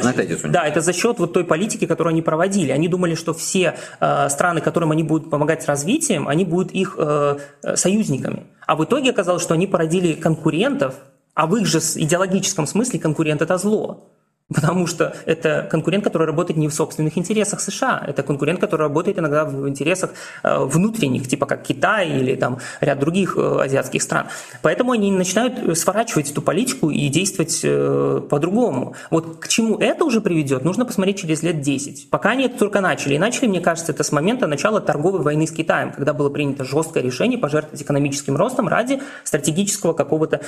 да, 0.45 0.65
это 0.65 0.79
за 0.79 0.93
счет 0.93 1.19
вот 1.19 1.33
той 1.33 1.43
политики, 1.43 1.85
которую 1.85 2.11
они 2.11 2.21
проводили. 2.21 2.71
Они 2.71 2.87
думали, 2.87 3.15
что 3.15 3.33
все 3.33 3.75
э, 3.99 4.29
страны, 4.29 4.61
которым 4.61 4.91
они 4.91 5.03
будут 5.03 5.29
помогать 5.29 5.61
с 5.63 5.65
развитием, 5.65 6.29
они 6.29 6.45
будут 6.45 6.71
их 6.71 6.95
э, 6.97 7.37
союзниками. 7.75 8.45
А 8.65 8.77
в 8.77 8.85
итоге 8.85 9.09
оказалось, 9.09 9.43
что 9.43 9.53
они 9.53 9.67
породили 9.67 10.13
конкурентов, 10.13 10.95
а 11.33 11.45
в 11.45 11.57
их 11.57 11.65
же 11.65 11.79
идеологическом 11.79 12.65
смысле 12.65 13.01
конкурент– 13.01 13.41
это 13.43 13.57
зло. 13.57 14.09
Потому 14.53 14.87
что 14.87 15.15
это 15.25 15.67
конкурент, 15.69 16.03
который 16.03 16.25
работает 16.25 16.57
не 16.57 16.67
в 16.67 16.73
собственных 16.73 17.17
интересах 17.17 17.61
США, 17.61 18.03
это 18.07 18.23
конкурент, 18.23 18.59
который 18.59 18.81
работает 18.81 19.19
иногда 19.19 19.45
в 19.45 19.69
интересах 19.69 20.11
э, 20.43 20.57
внутренних, 20.63 21.27
типа 21.27 21.45
как 21.45 21.61
Китай 21.61 22.09
или 22.09 22.35
там 22.35 22.57
ряд 22.81 22.99
других 22.99 23.37
э, 23.37 23.59
азиатских 23.61 24.01
стран. 24.01 24.25
Поэтому 24.63 24.91
они 24.91 25.11
начинают 25.11 25.77
сворачивать 25.77 26.31
эту 26.31 26.41
политику 26.41 26.89
и 26.89 27.07
действовать 27.09 27.61
э, 27.63 28.21
по-другому. 28.27 28.95
Вот 29.11 29.37
к 29.37 29.47
чему 29.47 29.77
это 29.77 30.03
уже 30.03 30.19
приведет, 30.19 30.65
нужно 30.65 30.83
посмотреть 30.83 31.19
через 31.19 31.43
лет 31.43 31.61
10. 31.61 32.09
Пока 32.09 32.31
они 32.31 32.45
это 32.45 32.57
только 32.57 32.81
начали. 32.81 33.13
И 33.13 33.19
начали, 33.19 33.47
мне 33.47 33.61
кажется, 33.61 33.91
это 33.91 34.03
с 34.03 34.11
момента 34.11 34.47
начала 34.47 34.81
торговой 34.81 35.21
войны 35.21 35.45
с 35.45 35.51
Китаем, 35.51 35.91
когда 35.91 36.13
было 36.13 36.29
принято 36.29 36.63
жесткое 36.63 37.03
решение 37.03 37.37
пожертвовать 37.37 37.81
экономическим 37.83 38.35
ростом 38.35 38.67
ради 38.67 38.99
стратегического 39.23 39.93
какого-то 39.93 40.41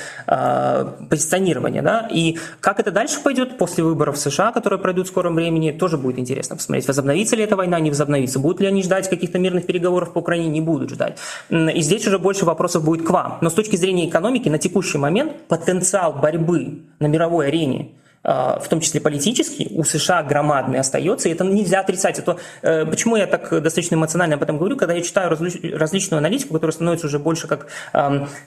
позиционирования. 1.08 1.82
Да? 1.82 2.08
И 2.10 2.38
как 2.60 2.80
это 2.80 2.90
дальше 2.90 3.20
пойдет 3.22 3.58
после 3.58 3.91
выборов 3.92 4.16
в 4.16 4.18
США, 4.18 4.52
которые 4.52 4.78
пройдут 4.78 5.06
в 5.06 5.10
скором 5.10 5.34
времени, 5.34 5.70
тоже 5.70 5.98
будет 5.98 6.18
интересно 6.18 6.56
посмотреть, 6.56 6.88
возобновится 6.88 7.36
ли 7.36 7.44
эта 7.44 7.56
война, 7.56 7.78
не 7.80 7.90
возобновится, 7.90 8.38
будут 8.38 8.60
ли 8.60 8.66
они 8.66 8.82
ждать 8.82 9.08
каких-то 9.08 9.38
мирных 9.38 9.66
переговоров 9.66 10.12
по 10.12 10.18
Украине, 10.18 10.48
не 10.48 10.60
будут 10.60 10.90
ждать. 10.90 11.18
И 11.50 11.80
здесь 11.80 12.06
уже 12.06 12.18
больше 12.18 12.44
вопросов 12.44 12.84
будет 12.84 13.06
к 13.06 13.10
вам. 13.10 13.38
Но 13.40 13.50
с 13.50 13.54
точки 13.54 13.76
зрения 13.76 14.08
экономики 14.08 14.48
на 14.48 14.58
текущий 14.58 14.98
момент 14.98 15.32
потенциал 15.48 16.12
борьбы 16.12 16.82
на 16.98 17.06
мировой 17.06 17.48
арене 17.48 17.92
в 18.24 18.64
том 18.68 18.80
числе 18.80 19.00
политический, 19.00 19.68
у 19.74 19.82
США 19.84 20.22
громадный 20.22 20.78
остается, 20.78 21.28
и 21.28 21.32
это 21.32 21.44
нельзя 21.44 21.80
отрицать. 21.80 22.18
Это, 22.18 22.38
э, 22.62 22.86
почему 22.86 23.16
я 23.16 23.26
так 23.26 23.50
достаточно 23.62 23.96
эмоционально 23.96 24.36
об 24.36 24.42
этом 24.42 24.58
говорю, 24.58 24.76
когда 24.76 24.94
я 24.94 25.02
читаю 25.02 25.30
различную 25.30 26.18
аналитику, 26.18 26.54
которая 26.54 26.72
становится 26.72 27.06
уже 27.06 27.18
больше 27.18 27.46
как 27.48 27.66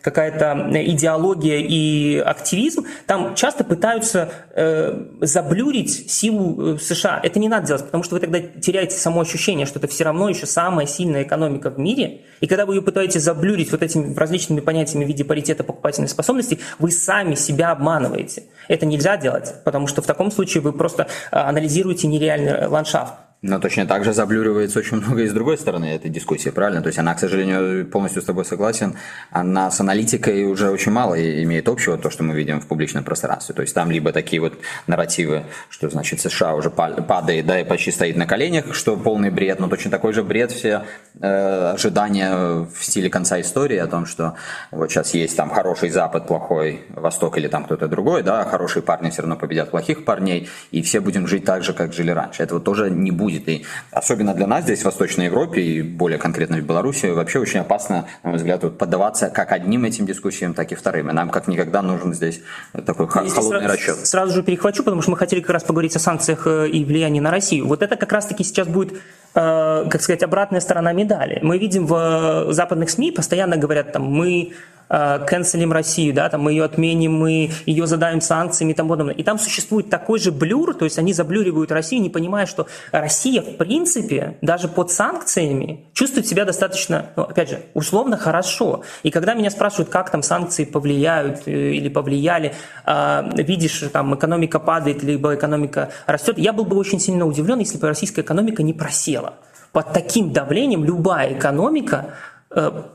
какая-то 0.02 0.70
идеология 0.86 1.60
и 1.60 2.18
активизм, 2.18 2.86
там 3.06 3.36
часто 3.36 3.64
пытаются 3.64 4.30
э, 4.52 5.06
заблюрить 5.22 6.10
силу 6.12 6.76
э, 6.76 6.78
США. 6.78 7.20
Это 7.22 7.40
не 7.40 7.50
надо 7.50 7.68
делать, 7.68 7.86
потому 7.86 8.04
что 8.04 8.16
вы 8.16 8.22
тогда 8.22 8.40
теряете 8.40 8.98
само 8.98 9.22
ощущение, 9.22 9.66
что 9.66 9.80
это 9.80 9.88
все 9.88 10.04
равно 10.04 10.30
еще 10.30 10.46
самая 10.46 10.88
сильная 10.88 11.24
экономика 11.24 11.70
в 11.70 11.78
мире, 11.78 12.22
и 12.40 12.48
когда 12.48 12.66
вы 12.66 12.76
ее 12.76 12.82
пытаетесь 12.82 13.22
заблюрить 13.22 13.72
вот 13.72 13.82
этими 13.82 14.14
различными 14.16 14.60
понятиями 14.60 15.06
в 15.06 15.08
виде 15.08 15.24
паритета 15.24 15.64
покупательной 15.64 16.10
способности, 16.10 16.60
вы 16.80 16.92
сами 16.92 17.36
себя 17.36 17.72
обманываете. 17.72 18.44
Это 18.68 18.86
нельзя 18.86 19.18
делать 19.18 19.54
потому 19.66 19.88
что 19.88 20.02
в 20.02 20.06
таком 20.06 20.32
случае 20.32 20.62
вы 20.62 20.72
просто 20.72 21.08
а, 21.32 21.50
анализируете 21.50 22.08
нереальный 22.08 22.68
ландшафт. 22.68 23.25
Но 23.48 23.60
точно 23.60 23.86
так 23.86 24.04
же 24.04 24.12
заблюривается 24.12 24.80
очень 24.80 24.98
много 24.98 25.22
и 25.22 25.28
с 25.28 25.32
другой 25.32 25.60
стороны 25.60 25.86
этой 25.86 26.10
дискуссии, 26.10 26.50
правильно? 26.50 26.82
То 26.82 26.88
есть 26.88 26.98
она, 26.98 27.14
к 27.14 27.20
сожалению, 27.20 27.86
полностью 27.86 28.24
с 28.24 28.26
тобой 28.26 28.44
согласен, 28.44 28.96
она 29.30 29.70
с 29.70 29.80
аналитикой 29.80 30.46
уже 30.46 30.72
очень 30.72 30.92
мало 30.92 31.14
имеет 31.44 31.70
общего, 31.70 31.96
то, 31.96 32.10
что 32.10 32.24
мы 32.24 32.34
видим 32.34 32.60
в 32.60 32.66
публичном 32.66 33.04
пространстве. 33.04 33.54
То 33.54 33.62
есть 33.62 33.76
там 33.76 33.92
либо 33.92 34.12
такие 34.12 34.42
вот 34.42 34.58
нарративы, 34.88 35.44
что, 35.70 35.88
значит, 35.92 36.22
США 36.22 36.56
уже 36.56 36.72
падает, 36.72 37.46
да, 37.46 37.62
и 37.62 37.64
почти 37.64 37.92
стоит 37.92 38.16
на 38.18 38.26
коленях, 38.26 38.74
что 38.74 38.98
полный 38.98 39.30
бред, 39.30 39.60
но 39.60 39.68
точно 39.68 39.92
такой 39.92 40.14
же 40.14 40.24
бред 40.24 40.52
все 40.52 40.86
э, 41.22 41.72
ожидания 41.76 42.36
в 42.36 42.84
стиле 42.84 43.12
конца 43.12 43.40
истории 43.40 43.78
о 43.78 43.86
том, 43.86 44.08
что 44.08 44.34
вот 44.72 44.90
сейчас 44.90 45.14
есть 45.14 45.38
там 45.38 45.52
хороший 45.52 45.92
Запад, 45.92 46.26
плохой 46.26 46.82
Восток 46.90 47.38
или 47.38 47.48
там 47.48 47.66
кто-то 47.66 47.88
другой, 47.88 48.24
да, 48.24 48.44
хорошие 48.46 48.82
парни 48.82 49.12
все 49.12 49.22
равно 49.22 49.36
победят 49.36 49.70
плохих 49.70 50.04
парней, 50.04 50.50
и 50.72 50.82
все 50.82 51.00
будем 51.00 51.28
жить 51.28 51.46
так 51.46 51.64
же, 51.64 51.74
как 51.74 51.94
жили 51.94 52.10
раньше. 52.10 52.42
Этого 52.42 52.60
тоже 52.60 52.90
не 52.90 53.12
будет 53.12 53.35
будет. 53.40 53.50
И 53.50 53.66
особенно 53.92 54.34
для 54.34 54.48
нас 54.48 54.64
здесь, 54.64 54.82
в 54.82 54.86
Восточной 54.86 55.26
Европе 55.26 55.62
и 55.62 55.82
более 55.82 56.18
конкретно 56.18 56.58
в 56.58 56.62
Беларуси, 56.62 57.08
вообще 57.08 57.40
очень 57.40 57.60
опасно, 57.60 58.08
на 58.24 58.30
мой 58.30 58.38
взгляд, 58.38 58.64
вот 58.64 58.78
поддаваться 58.78 59.30
как 59.30 59.52
одним 59.52 59.86
этим 59.86 60.06
дискуссиям, 60.06 60.54
так 60.54 60.72
и 60.72 60.76
вторым. 60.76 61.10
И 61.10 61.14
нам 61.14 61.30
как 61.30 61.48
никогда 61.48 61.82
нужен 61.82 62.14
здесь 62.14 62.42
такой 62.86 63.08
здесь 63.08 63.34
холодный 63.34 63.60
сразу, 63.62 63.74
расчет. 63.74 64.08
Сразу 64.08 64.34
же 64.34 64.44
перехвачу, 64.44 64.84
потому 64.84 65.02
что 65.02 65.12
мы 65.12 65.18
хотели 65.18 65.42
как 65.42 65.52
раз 65.52 65.64
поговорить 65.64 65.96
о 65.96 66.00
санкциях 66.00 66.48
э, 66.48 66.68
и 66.70 66.84
влиянии 66.86 67.20
на 67.20 67.32
Россию. 67.32 67.68
Вот 67.68 67.82
это 67.82 67.96
как 67.96 68.12
раз-таки 68.12 68.44
сейчас 68.44 68.68
будет 68.68 68.94
э, 68.94 68.98
как 69.90 70.02
сказать, 70.02 70.24
обратная 70.24 70.62
сторона 70.62 70.94
медали. 70.94 71.40
Мы 71.42 71.58
видим 71.58 71.86
в 71.86 72.48
западных 72.52 72.90
СМИ, 72.90 73.12
постоянно 73.12 73.58
говорят, 73.58 73.92
там, 73.92 74.04
мы 74.04 74.54
Э, 74.75 74.75
канцелим 74.88 75.72
Россию, 75.72 76.14
да, 76.14 76.30
там 76.30 76.42
мы 76.42 76.52
ее 76.52 76.64
отменим, 76.64 77.14
мы 77.14 77.52
ее 77.66 77.88
задаем 77.88 78.22
санкциями 78.22 78.72
и 78.72 78.76
тому 78.76 78.90
подобное. 78.90 79.16
И 79.16 79.24
там 79.24 79.40
существует 79.40 79.90
такой 79.90 80.20
же 80.20 80.32
блюр, 80.32 80.74
то 80.74 80.86
есть 80.86 81.00
они 81.00 81.14
заблюривают 81.14 81.72
Россию, 81.72 82.02
не 82.02 82.10
понимая, 82.10 82.46
что 82.46 82.68
Россия, 82.92 83.42
в 83.42 83.58
принципе, 83.58 84.38
даже 84.42 84.68
под 84.68 84.92
санкциями 84.92 85.86
чувствует 85.94 86.28
себя 86.28 86.46
достаточно, 86.46 87.08
ну, 87.16 87.24
опять 87.24 87.50
же, 87.50 87.62
условно 87.74 88.18
хорошо. 88.18 88.84
И 89.04 89.12
когда 89.12 89.34
меня 89.34 89.50
спрашивают, 89.50 89.90
как 89.90 90.10
там 90.12 90.24
санкции 90.24 90.66
повлияют 90.66 91.48
э, 91.48 91.52
или 91.52 91.90
повлияли, 91.90 92.54
э, 92.86 93.30
видишь, 93.36 93.84
там 93.92 94.16
экономика 94.16 94.60
падает, 94.60 95.04
либо 95.04 95.36
экономика 95.36 95.92
растет, 96.06 96.38
я 96.38 96.54
был 96.54 96.66
бы 96.66 96.78
очень 96.78 97.00
сильно 97.00 97.26
удивлен, 97.26 97.60
если 97.60 97.78
бы 97.78 97.88
российская 97.88 98.22
экономика 98.22 98.64
не 98.64 98.74
просела. 98.74 99.36
Под 99.72 99.92
таким 99.92 100.32
давлением 100.32 100.86
любая 100.86 101.34
экономика 101.34 102.06
Э, 102.06 102.35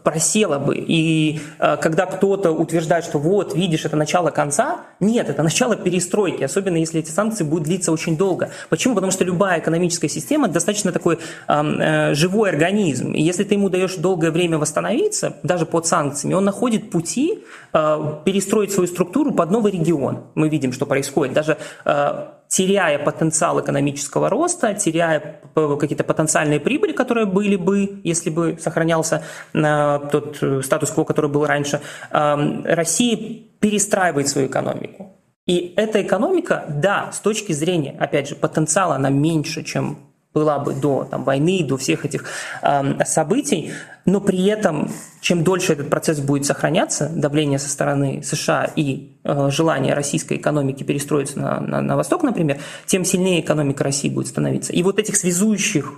просела 0.03 0.59
бы. 0.59 0.77
И 0.77 1.41
э, 1.59 1.77
когда 1.77 2.07
кто-то 2.07 2.51
утверждает, 2.51 3.05
что 3.05 3.19
вот, 3.19 3.55
видишь, 3.55 3.85
это 3.85 3.97
начало 3.97 4.31
конца, 4.31 4.81
нет, 5.01 5.29
это 5.29 5.43
начало 5.43 5.77
перестройки, 5.77 6.43
особенно 6.43 6.77
если 6.77 7.01
эти 7.01 7.11
санкции 7.11 7.45
будут 7.45 7.65
длиться 7.65 7.93
очень 7.93 8.17
долго. 8.17 8.51
Почему? 8.69 8.95
Потому 8.95 9.13
что 9.13 9.25
любая 9.25 9.61
экономическая 9.61 10.09
система 10.09 10.49
достаточно 10.49 10.93
такой 10.93 11.19
э, 11.49 12.15
живой 12.15 12.51
организм. 12.51 13.13
И 13.13 13.23
если 13.23 13.45
ты 13.45 13.55
ему 13.55 13.69
даешь 13.69 13.97
долгое 13.97 14.31
время 14.31 14.59
восстановиться, 14.59 15.37
даже 15.43 15.67
под 15.67 15.87
санкциями, 15.87 16.35
он 16.35 16.45
находит 16.45 16.91
пути 16.91 17.45
э, 17.73 18.15
перестроить 18.25 18.73
свою 18.73 18.89
структуру 18.89 19.33
под 19.33 19.51
новый 19.51 19.73
регион. 19.73 20.25
Мы 20.35 20.49
видим, 20.49 20.73
что 20.73 20.87
происходит. 20.87 21.35
Даже 21.35 21.59
э, 21.85 22.27
теряя 22.51 22.99
потенциал 22.99 23.61
экономического 23.61 24.29
роста, 24.29 24.75
теряя 24.75 25.41
какие-то 25.55 26.03
потенциальные 26.03 26.59
прибыли, 26.59 26.93
которые 26.93 27.27
были 27.27 27.55
бы, 27.55 28.01
если 28.03 28.29
бы 28.29 28.59
сохранялся 28.61 29.23
э, 29.55 30.01
тот 30.11 30.39
э, 30.43 30.61
статус-кво, 30.63 31.05
который 31.05 31.31
был 31.31 31.47
раньше, 31.47 31.81
эм, 32.11 32.65
Россия 32.67 33.17
перестраивает 33.61 34.29
свою 34.29 34.49
экономику. 34.49 35.17
И 35.47 35.73
эта 35.77 36.03
экономика, 36.03 36.65
да, 36.69 37.13
с 37.13 37.21
точки 37.21 37.53
зрения, 37.53 37.97
опять 38.01 38.29
же, 38.29 38.35
потенциала 38.35 38.97
она 38.97 39.11
меньше, 39.11 39.63
чем 39.63 40.10
была 40.33 40.59
бы 40.59 40.75
до 40.75 41.05
там, 41.11 41.25
войны, 41.25 41.65
до 41.65 41.77
всех 41.77 42.05
этих 42.05 42.25
э, 42.63 43.05
событий, 43.05 43.73
но 44.05 44.21
при 44.21 44.47
этом, 44.47 44.91
чем 45.21 45.43
дольше 45.43 45.73
этот 45.73 45.91
процесс 45.91 46.21
будет 46.21 46.47
сохраняться, 46.47 47.11
давление 47.15 47.59
со 47.59 47.69
стороны 47.69 48.23
США 48.23 48.71
и 48.77 49.17
э, 49.25 49.51
желание 49.51 49.95
российской 49.95 50.37
экономики 50.37 50.85
перестроиться 50.85 51.39
на, 51.39 51.61
на, 51.61 51.81
на 51.81 51.97
восток, 51.97 52.23
например, 52.23 52.59
тем 52.87 53.05
сильнее 53.05 53.41
экономика 53.41 53.83
России 53.85 54.09
будет 54.09 54.29
становиться. 54.29 54.73
И 54.73 54.83
вот 54.83 54.99
этих 54.99 55.17
связующих 55.17 55.93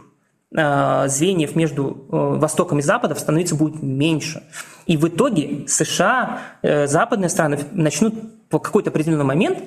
э, 0.57 1.05
звеньев 1.09 1.55
между 1.55 2.07
э, 2.11 2.16
Востоком 2.38 2.79
и 2.79 2.83
Западом 2.83 3.18
становиться 3.18 3.55
будет 3.55 3.83
меньше. 3.83 4.42
И 4.87 4.97
в 4.97 5.07
итоге 5.09 5.68
США, 5.68 6.40
э, 6.62 6.87
западные 6.87 7.29
страны 7.29 7.59
начнут 7.73 8.14
в 8.51 8.59
какой-то 8.59 8.90
определенный 8.90 9.25
момент 9.25 9.59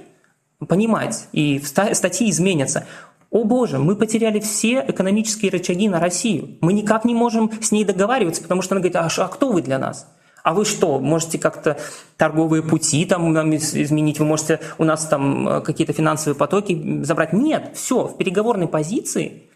понимать, 0.68 1.28
и 1.32 1.62
статьи 1.62 2.30
изменятся. 2.30 2.86
О 3.32 3.44
боже, 3.44 3.80
мы 3.80 3.96
потеряли 3.96 4.40
все 4.40 4.84
экономические 4.88 5.52
рычаги 5.52 5.90
на 5.90 6.00
Россию. 6.00 6.58
Мы 6.62 6.74
никак 6.74 7.06
не 7.06 7.14
можем 7.14 7.52
с 7.62 7.72
ней 7.72 7.84
договариваться, 7.84 8.42
потому 8.42 8.62
что 8.62 8.76
она 8.76 8.82
говорит, 8.82 8.96
а, 8.96 9.10
а 9.24 9.28
кто 9.28 9.52
вы 9.52 9.62
для 9.62 9.80
нас? 9.80 10.08
А 10.44 10.54
вы 10.54 10.64
что, 10.64 11.00
можете 11.00 11.40
как-то 11.40 11.78
торговые 12.18 12.62
пути 12.62 13.04
там 13.06 13.36
изменить, 13.56 14.20
вы 14.20 14.26
можете 14.26 14.60
у 14.78 14.84
нас 14.84 15.08
там 15.08 15.48
э, 15.48 15.62
какие-то 15.62 15.92
финансовые 15.92 16.38
потоки 16.38 17.02
забрать? 17.04 17.34
Нет, 17.34 17.72
все, 17.74 18.06
в 18.08 18.18
переговорной 18.18 18.68
позиции 18.68 19.50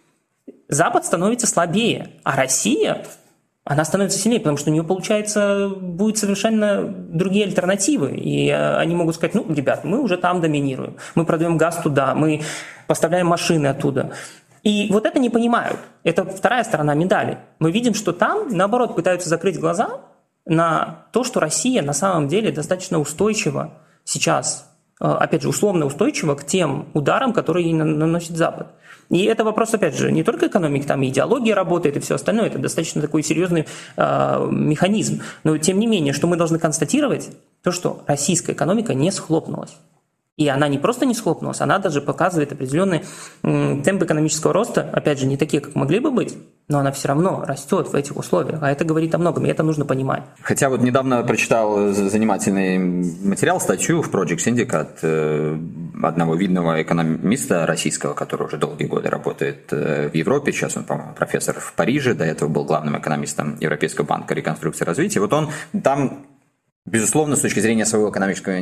Запад 0.67 1.05
становится 1.05 1.45
слабее, 1.45 2.10
а 2.23 2.36
Россия 2.36 3.05
она 3.69 3.86
становится 3.86 4.17
сильнее, 4.17 4.39
потому 4.39 4.58
что 4.58 4.71
у 4.71 4.73
нее, 4.73 4.84
получается, 4.84 5.69
будет 5.69 6.17
совершенно 6.17 6.84
другие 6.84 7.45
альтернативы. 7.45 8.15
И 8.15 8.49
э, 8.49 8.77
они 8.77 8.95
могут 8.95 9.13
сказать, 9.13 9.36
ну, 9.36 9.45
ребят, 9.53 9.84
мы 9.84 10.01
уже 10.01 10.17
там 10.17 10.41
доминируем, 10.41 10.97
мы 11.13 11.23
продаем 11.23 11.55
газ 11.55 11.77
туда, 11.84 12.15
мы 12.15 12.41
поставляем 12.88 13.27
машины 13.27 13.67
оттуда. 13.67 14.10
И 14.63 14.88
вот 14.91 15.05
это 15.05 15.19
не 15.19 15.29
понимают. 15.29 15.77
Это 16.03 16.25
вторая 16.25 16.63
сторона 16.63 16.95
медали. 16.95 17.38
Мы 17.60 17.71
видим, 17.71 17.93
что 17.93 18.12
там, 18.12 18.47
наоборот, 18.49 18.95
пытаются 18.95 19.29
закрыть 19.29 19.60
глаза 19.60 20.01
на 20.47 21.05
то, 21.12 21.23
что 21.23 21.39
Россия 21.39 21.84
на 21.84 21.93
самом 21.93 22.27
деле 22.27 22.51
достаточно 22.51 22.99
устойчива 22.99 23.75
сейчас, 24.03 24.67
э, 24.99 25.05
опять 25.05 25.43
же, 25.43 25.49
условно 25.49 25.86
устойчива 25.86 26.34
к 26.34 26.43
тем 26.43 26.88
ударам, 26.95 27.34
которые 27.34 27.67
ей 27.67 27.73
наносит 27.73 28.36
Запад. 28.36 28.69
И 29.10 29.24
это 29.26 29.43
вопрос, 29.43 29.74
опять 29.74 29.98
же, 29.98 30.12
не 30.12 30.24
только 30.24 30.48
экономики, 30.48 30.86
там 30.86 31.02
и 31.02 31.10
идеология 31.10 31.56
работает, 31.56 31.98
и 31.98 32.00
все 32.00 32.15
остальное. 32.15 32.48
Это 32.48 32.60
достаточно 32.60 33.02
такой 33.02 33.24
серьезный 33.24 33.65
э, 33.98 34.48
механизм. 34.52 35.22
Но 35.43 35.58
тем 35.58 35.80
не 35.80 35.88
менее, 35.88 36.13
что 36.13 36.28
мы 36.28 36.38
должны 36.38 36.60
констатировать, 36.60 37.30
то, 37.63 37.72
что 37.72 38.04
российская 38.06 38.54
экономика 38.54 38.93
не 38.93 39.12
схлопнулась. 39.12 39.76
И 40.39 40.47
она 40.47 40.69
не 40.69 40.78
просто 40.78 41.06
не 41.06 41.13
схлопнулась, 41.13 41.60
она 41.60 41.80
даже 41.80 42.02
показывает 42.02 42.54
определенные 42.54 43.04
темпы 43.41 44.06
экономического 44.06 44.54
роста, 44.54 44.89
опять 44.93 45.19
же, 45.19 45.25
не 45.25 45.36
такие, 45.36 45.62
как 45.62 45.75
могли 45.75 45.99
бы 45.99 46.12
быть, 46.12 46.38
но 46.69 46.80
она 46.80 46.93
все 46.93 47.10
равно 47.10 47.43
растет 47.45 47.89
в 47.89 47.93
этих 47.93 48.15
условиях. 48.15 48.60
А 48.62 48.71
это 48.71 48.86
говорит 48.86 49.13
о 49.13 49.17
многом, 49.17 49.45
и 49.45 49.49
это 49.49 49.63
нужно 49.63 49.84
понимать. 49.84 50.23
Хотя 50.41 50.69
вот 50.69 50.82
недавно 50.82 51.23
прочитал 51.23 51.91
занимательный 51.91 52.78
материал, 52.78 53.60
статью 53.60 54.02
в 54.02 54.10
Project 54.10 54.38
Syndicate 54.38 54.99
э, 55.02 55.58
одного 56.02 56.36
видного 56.36 56.82
экономиста 56.82 57.65
российского, 57.65 58.13
который 58.13 58.47
уже 58.47 58.56
долгие 58.56 58.86
годы 58.86 59.10
работает 59.10 59.73
э, 59.73 60.10
в 60.10 60.15
Европе. 60.15 60.54
Сейчас 60.54 60.78
он, 60.78 60.86
по-моему, 60.86 61.15
профессор 61.15 61.60
в 61.60 61.73
Париже, 61.73 62.13
до 62.13 62.23
этого 62.23 62.47
был 62.47 62.63
главным 62.63 62.97
экономистом 62.97 63.58
Европейского 63.60 64.06
банка 64.06 64.34
реконструкции 64.36 64.86
и 64.86 64.88
развития. 64.88 65.19
Вот 65.19 65.34
он 65.34 65.49
там 65.84 66.23
безусловно, 66.89 67.36
с 67.36 67.41
точки 67.41 67.60
зрения 67.60 67.86
своего 67.86 68.10
экономического 68.10 68.56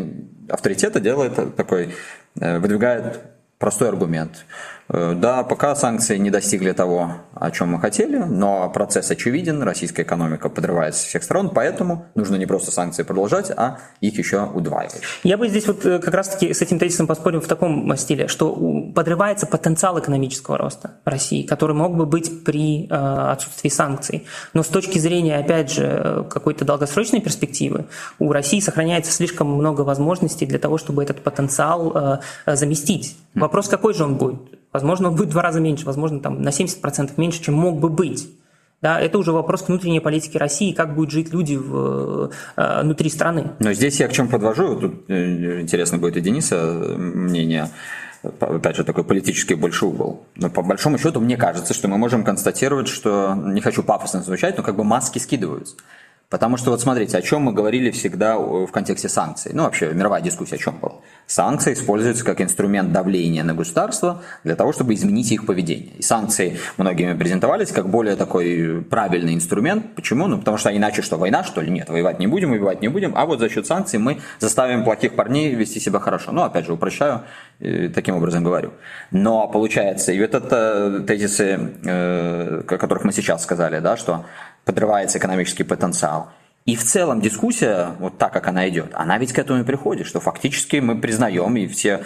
авторитета 0.49 0.99
делает 0.99 1.55
такой, 1.55 1.95
э, 2.39 2.59
выдвигает 2.59 3.21
простой 3.57 3.89
аргумент. 3.89 4.45
Э, 4.89 5.13
да, 5.15 5.43
пока 5.43 5.75
санкции 5.75 6.17
не 6.17 6.29
достигли 6.29 6.71
того, 6.71 7.11
о 7.33 7.51
чем 7.51 7.69
мы 7.69 7.79
хотели, 7.79 8.17
но 8.17 8.69
процесс 8.69 9.11
очевиден, 9.11 9.61
российская 9.63 10.03
экономика 10.03 10.49
подрывается 10.49 11.01
со 11.01 11.07
всех 11.07 11.23
сторон, 11.23 11.49
поэтому 11.49 12.05
нужно 12.15 12.35
не 12.35 12.45
просто 12.45 12.71
санкции 12.71 13.03
продолжать, 13.03 13.51
а 13.51 13.79
их 13.99 14.17
еще 14.17 14.45
удваивать. 14.45 15.01
Я 15.23 15.37
бы 15.37 15.47
здесь 15.49 15.67
вот 15.67 15.85
э, 15.85 15.99
как 15.99 16.13
раз-таки 16.13 16.53
с 16.53 16.61
этим 16.61 16.79
тезисом 16.79 17.07
поспорил 17.07 17.41
в 17.41 17.47
таком 17.47 17.95
стиле, 17.97 18.27
что 18.27 18.53
подрывается 18.95 19.45
потенциал 19.45 19.99
экономического 19.99 20.57
роста 20.57 20.91
России, 21.03 21.43
который 21.43 21.75
мог 21.75 21.95
бы 21.95 22.05
быть 22.05 22.43
при 22.45 22.87
э, 22.87 22.93
отсутствии 22.93 23.69
санкций. 23.69 24.25
Но 24.53 24.63
с 24.63 24.67
точки 24.67 24.99
зрения, 24.99 25.37
опять 25.37 25.71
же, 25.71 26.25
какой-то 26.29 26.63
долгосрочной 26.65 27.21
перспективы, 27.21 27.85
у 28.19 28.31
России 28.31 28.59
сохраняется 28.59 29.11
слишком 29.11 29.47
много 29.47 29.81
возможностей 29.81 30.45
для 30.45 30.59
того, 30.59 30.77
чтобы 30.77 31.03
этот 31.03 31.23
потенциал 31.23 32.21
заместить. 32.45 33.17
Вопрос, 33.33 33.67
какой 33.67 33.93
же 33.93 34.03
он 34.03 34.15
будет? 34.15 34.56
Возможно, 34.77 35.09
он 35.09 35.15
будет 35.15 35.29
в 35.29 35.31
два 35.31 35.41
раза 35.41 35.59
меньше, 35.59 35.85
возможно, 35.87 36.19
там, 36.19 36.43
на 36.43 36.49
70% 36.49 37.11
меньше, 37.17 37.41
чем 37.41 37.55
мог 37.55 37.79
бы 37.79 37.89
быть. 37.89 38.29
Да, 38.79 38.99
это 39.01 39.17
уже 39.17 39.31
вопрос 39.31 39.63
к 39.63 39.69
внутренней 39.69 39.99
политике 39.99 40.37
России, 40.37 40.71
как 40.71 40.93
будут 40.93 41.09
жить 41.09 41.33
люди 41.33 41.55
в, 41.55 42.29
э, 42.55 42.81
внутри 42.83 43.09
страны. 43.09 43.53
Но 43.57 43.73
здесь 43.73 43.99
я 43.99 44.07
к 44.07 44.13
чем 44.13 44.27
подвожу, 44.27 44.79
тут 44.79 45.05
э, 45.07 45.61
интересно 45.61 45.97
будет 45.97 46.15
и 46.17 46.21
Дениса 46.21 46.55
э, 46.57 46.95
мнение, 46.95 47.71
опять 48.21 48.75
же, 48.75 48.83
такой 48.83 49.03
политический 49.03 49.55
большой 49.55 49.89
угол. 49.89 50.27
Но 50.35 50.51
по 50.51 50.61
большому 50.61 50.99
счету 50.99 51.19
мне 51.19 51.37
кажется, 51.37 51.73
что 51.73 51.87
мы 51.87 51.97
можем 51.97 52.23
констатировать, 52.23 52.87
что, 52.87 53.33
не 53.33 53.61
хочу 53.61 53.81
пафосно 53.81 54.21
звучать, 54.21 54.57
но 54.57 54.63
как 54.63 54.75
бы 54.75 54.83
маски 54.83 55.17
скидываются. 55.17 55.75
Потому 56.29 56.57
что 56.57 56.71
вот 56.71 56.81
смотрите, 56.81 57.17
о 57.17 57.21
чем 57.21 57.43
мы 57.43 57.53
говорили 57.53 57.89
всегда 57.89 58.37
в 58.37 58.67
контексте 58.67 59.07
санкций. 59.07 59.53
Ну, 59.53 59.63
вообще, 59.63 59.93
мировая 59.93 60.21
дискуссия 60.21 60.55
о 60.55 60.57
чем 60.57 60.77
была. 60.77 60.95
Санкции 61.25 61.71
используются 61.71 62.25
как 62.25 62.41
инструмент 62.41 62.91
давления 62.91 63.45
на 63.45 63.53
государство 63.53 64.21
для 64.43 64.55
того, 64.57 64.73
чтобы 64.73 64.93
изменить 64.93 65.31
их 65.31 65.45
поведение. 65.45 65.93
И 65.95 66.01
санкции 66.01 66.57
многими 66.75 67.17
презентовались 67.17 67.71
как 67.71 67.87
более 67.87 68.17
такой 68.17 68.83
правильный 68.89 69.35
инструмент. 69.35 69.95
Почему? 69.95 70.27
Ну, 70.27 70.39
потому 70.39 70.57
что 70.57 70.75
иначе 70.75 71.01
что, 71.01 71.15
война, 71.15 71.45
что 71.45 71.61
ли? 71.61 71.71
Нет, 71.71 71.87
воевать 71.87 72.19
не 72.19 72.27
будем, 72.27 72.51
убивать 72.51 72.81
не 72.81 72.89
будем. 72.89 73.13
А 73.15 73.25
вот 73.25 73.39
за 73.39 73.47
счет 73.47 73.65
санкций 73.65 73.97
мы 73.97 74.19
заставим 74.39 74.83
плохих 74.83 75.15
парней 75.15 75.55
вести 75.55 75.79
себя 75.79 75.99
хорошо. 75.99 76.33
Ну, 76.33 76.43
опять 76.43 76.65
же, 76.65 76.73
упрощаю, 76.73 77.21
э, 77.61 77.87
таким 77.87 78.17
образом 78.17 78.43
говорю. 78.43 78.73
Но 79.11 79.47
получается, 79.47 80.11
и 80.11 80.19
вот 80.19 80.35
это 80.35 81.05
тезисы, 81.07 81.71
э, 81.85 82.63
о 82.67 82.77
которых 82.77 83.05
мы 83.05 83.13
сейчас 83.13 83.43
сказали, 83.43 83.79
да, 83.79 83.95
что 83.95 84.25
подрывается 84.67 85.17
экономический 85.17 85.63
потенциал. 85.63 86.29
И 86.67 86.75
в 86.75 86.83
целом 86.83 87.21
дискуссия, 87.21 87.95
вот 87.97 88.17
так, 88.17 88.33
как 88.33 88.49
она 88.49 88.67
идет, 88.67 88.91
она 88.93 89.17
ведь 89.17 89.31
к 89.31 89.39
этому 89.39 89.61
и 89.61 89.63
приходит, 89.63 90.05
что 90.05 90.19
фактически 90.19 90.75
мы 90.75 90.99
признаем, 90.99 91.55
и 91.55 91.65
все 91.65 92.03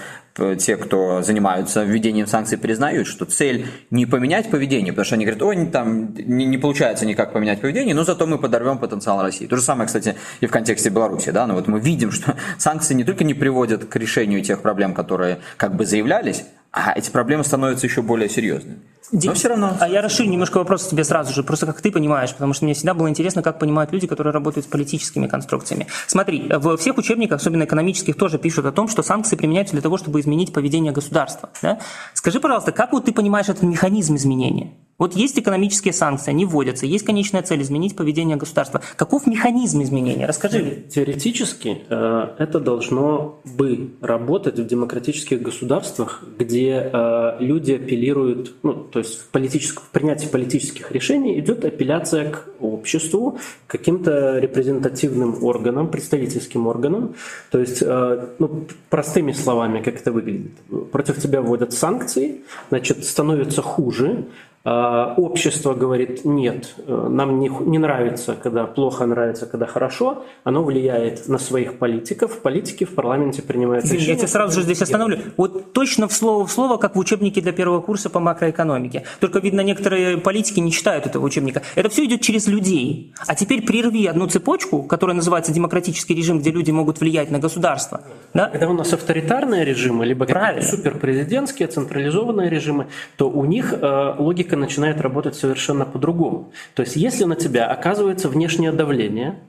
те, 0.60 0.78
кто 0.78 1.24
занимаются 1.24 1.84
введением 1.84 2.28
санкций, 2.28 2.60
признают, 2.60 3.08
что 3.08 3.26
цель 3.26 3.66
не 3.90 4.06
поменять 4.06 4.52
поведение, 4.52 4.94
потому 4.94 5.06
что 5.06 5.16
они 5.16 5.26
говорят, 5.26 5.42
ой, 5.42 5.66
там 5.66 6.14
не, 6.14 6.46
не 6.46 6.60
получается 6.60 7.08
никак 7.08 7.34
поменять 7.34 7.60
поведение, 7.60 7.96
но 7.96 8.04
зато 8.04 8.28
мы 8.28 8.38
подорвем 8.38 8.78
потенциал 8.78 9.24
России. 9.24 9.48
То 9.48 9.56
же 9.56 9.64
самое, 9.64 9.88
кстати, 9.88 10.16
и 10.42 10.46
в 10.46 10.52
контексте 10.52 10.90
Беларуси, 10.90 11.32
да, 11.32 11.48
но 11.48 11.56
вот 11.56 11.68
мы 11.68 11.80
видим, 11.80 12.12
что 12.12 12.36
санкции 12.60 12.94
не 12.94 13.04
только 13.04 13.24
не 13.24 13.34
приводят 13.34 13.86
к 13.86 13.96
решению 13.96 14.44
тех 14.44 14.62
проблем, 14.62 14.94
которые 14.94 15.40
как 15.58 15.76
бы 15.76 15.88
заявлялись, 15.88 16.46
а 16.72 16.94
эти 16.96 17.10
проблемы 17.10 17.44
становятся 17.44 17.88
еще 17.88 18.04
более 18.04 18.30
серьезными. 18.30 18.78
Но 19.12 19.34
все 19.34 19.50
равно. 19.50 19.76
А 19.80 19.90
я 19.90 20.02
расширю 20.02 20.30
немножко 20.30 20.58
вопрос 20.58 20.88
тебе 20.88 21.04
сразу 21.04 21.34
же, 21.34 21.44
просто 21.44 21.66
как 21.66 21.82
ты 21.82 21.92
понимаешь, 21.92 22.32
потому 22.32 22.54
что 22.54 22.66
мне 22.66 22.74
всегда 22.74 22.94
было 22.94 23.10
интересно, 23.10 23.42
как 23.42 23.60
понимают 23.60 23.92
люди, 23.92 24.08
которые 24.08 24.34
работают 24.34 24.66
с 24.66 24.70
политическими 24.70 25.28
конструкциями. 25.28 25.88
Смотри, 26.08 26.48
в 26.50 26.78
всех 26.78 26.98
учебниках, 26.98 27.42
особенно 27.42 27.64
экономических, 27.64 28.16
тоже 28.16 28.38
пишут 28.38 28.66
о 28.66 28.72
том, 28.72 28.88
что 28.88 29.04
санкции 29.04 29.36
применяются 29.36 29.74
для 29.74 29.82
того, 29.82 29.98
чтобы 29.98 30.20
изменить 30.20 30.54
поведение 30.54 30.94
государства. 30.94 31.50
Да? 31.62 31.80
Скажи, 32.14 32.40
пожалуйста, 32.40 32.72
как 32.72 32.94
вот 32.94 33.06
ты 33.06 33.14
понимаешь 33.14 33.50
этот 33.50 33.64
механизм 33.64 34.16
изменения? 34.16 34.74
Вот 35.02 35.16
есть 35.16 35.40
экономические 35.40 35.94
санкции, 35.94 36.30
они 36.30 36.46
вводятся, 36.46 36.86
есть 36.86 37.04
конечная 37.04 37.42
цель 37.42 37.64
изменить 37.64 37.96
поведение 37.96 38.38
государства. 38.38 38.84
Каков 38.96 39.26
механизм 39.26 39.82
изменения? 39.82 40.28
Расскажи. 40.28 40.84
Теоретически 40.94 41.80
э, 41.90 42.28
это 42.38 42.60
должно 42.60 43.42
бы 43.44 43.94
работать 44.02 44.60
в 44.60 44.68
демократических 44.68 45.42
государствах, 45.42 46.24
где 46.38 46.92
э, 46.94 47.38
люди 47.40 47.72
апеллируют, 47.72 48.54
ну, 48.62 48.74
то 48.74 49.00
есть 49.00 49.22
в, 49.22 49.30
политическом, 49.30 49.84
в 49.86 49.90
принятии 49.90 50.28
политических 50.28 50.92
решений 50.92 51.40
идет 51.40 51.66
апелляция 51.66 52.34
к 52.34 52.50
обществу, 52.60 53.40
к 53.66 53.72
каким-то 53.72 54.38
репрезентативным 54.38 55.44
органам, 55.44 55.90
представительским 55.90 56.68
органам. 56.68 57.16
То 57.50 57.58
есть, 57.58 57.82
э, 57.82 58.28
ну, 58.38 58.68
простыми 58.92 59.32
словами, 59.32 59.82
как 59.82 59.96
это 59.96 60.12
выглядит. 60.12 60.52
Против 60.92 61.20
тебя 61.20 61.42
вводят 61.42 61.74
санкции, 61.74 62.42
значит, 62.70 63.04
становится 63.04 63.64
хуже, 63.64 64.28
общество 64.64 65.74
говорит, 65.74 66.24
нет, 66.24 66.76
э, 66.86 67.08
нам 67.10 67.40
не, 67.40 67.50
не 67.50 67.80
нравится, 67.80 68.36
когда 68.36 68.66
плохо, 68.66 69.08
нравится, 69.08 69.48
когда 69.48 69.66
хорошо. 69.66 70.24
Оно 70.44 70.64
влияет 70.64 71.28
на 71.28 71.40
своих 71.40 71.80
политиков. 71.80 72.40
Политики 72.42 72.84
в 72.84 72.94
парламенте 72.94 73.42
принимают 73.42 73.86
решения. 73.86 74.12
Я 74.12 74.16
тебя 74.16 74.28
сразу 74.28 74.60
же 74.60 74.64
здесь 74.64 74.82
остановлю. 74.84 75.18
Вот 75.36 75.74
точно 75.74 76.08
в 76.08 76.14
слово 76.14 76.46
в 76.46 76.52
слово, 76.52 76.78
как 76.78 76.96
в 76.96 77.00
учебнике 77.00 77.42
для 77.42 77.54
первого 77.54 77.82
курса 77.82 78.12
по 78.12 78.20
макроэкономике. 78.20 79.04
Только, 79.20 79.40
видно, 79.40 79.62
некоторые 79.62 80.18
политики 80.18 80.60
не 80.60 80.72
читают 80.72 81.08
этого 81.08 81.26
учебника. 81.26 81.64
Это 81.74 81.90
все 81.90 82.06
идет 82.06 82.22
через 82.22 82.48
людей. 82.48 83.14
А 83.26 83.34
теперь 83.34 83.66
прерви 83.66 84.06
одну 84.06 84.28
цепочку, 84.28 84.84
которая 84.84 85.16
называется 85.16 85.52
демократический 85.52 86.14
режим, 86.14 86.40
где 86.40 86.52
люди 86.52 86.70
могут 86.70 87.00
влиять 87.00 87.32
на 87.32 87.40
государство. 87.40 88.02
Да? 88.36 88.50
Когда 88.50 88.70
у 88.70 88.74
нас 88.74 88.94
авторитарные 88.94 89.66
режимы, 89.66 90.06
либо 90.06 90.28
суперпрезидентские, 90.62 91.68
централизованные 91.68 92.50
режимы, 92.50 92.88
то 93.18 93.28
у 93.28 93.46
них 93.46 93.74
э, 93.74 94.16
логика 94.20 94.51
психика 94.52 94.58
начинает 94.58 95.02
работать 95.02 95.36
совершенно 95.36 95.86
по-другому. 95.86 96.52
То 96.76 96.84
есть 96.84 96.96
если 96.96 97.24
на 97.24 97.36
тебя 97.36 97.68
оказывается 97.68 98.28
внешнее 98.30 98.72
давление, 98.72 99.40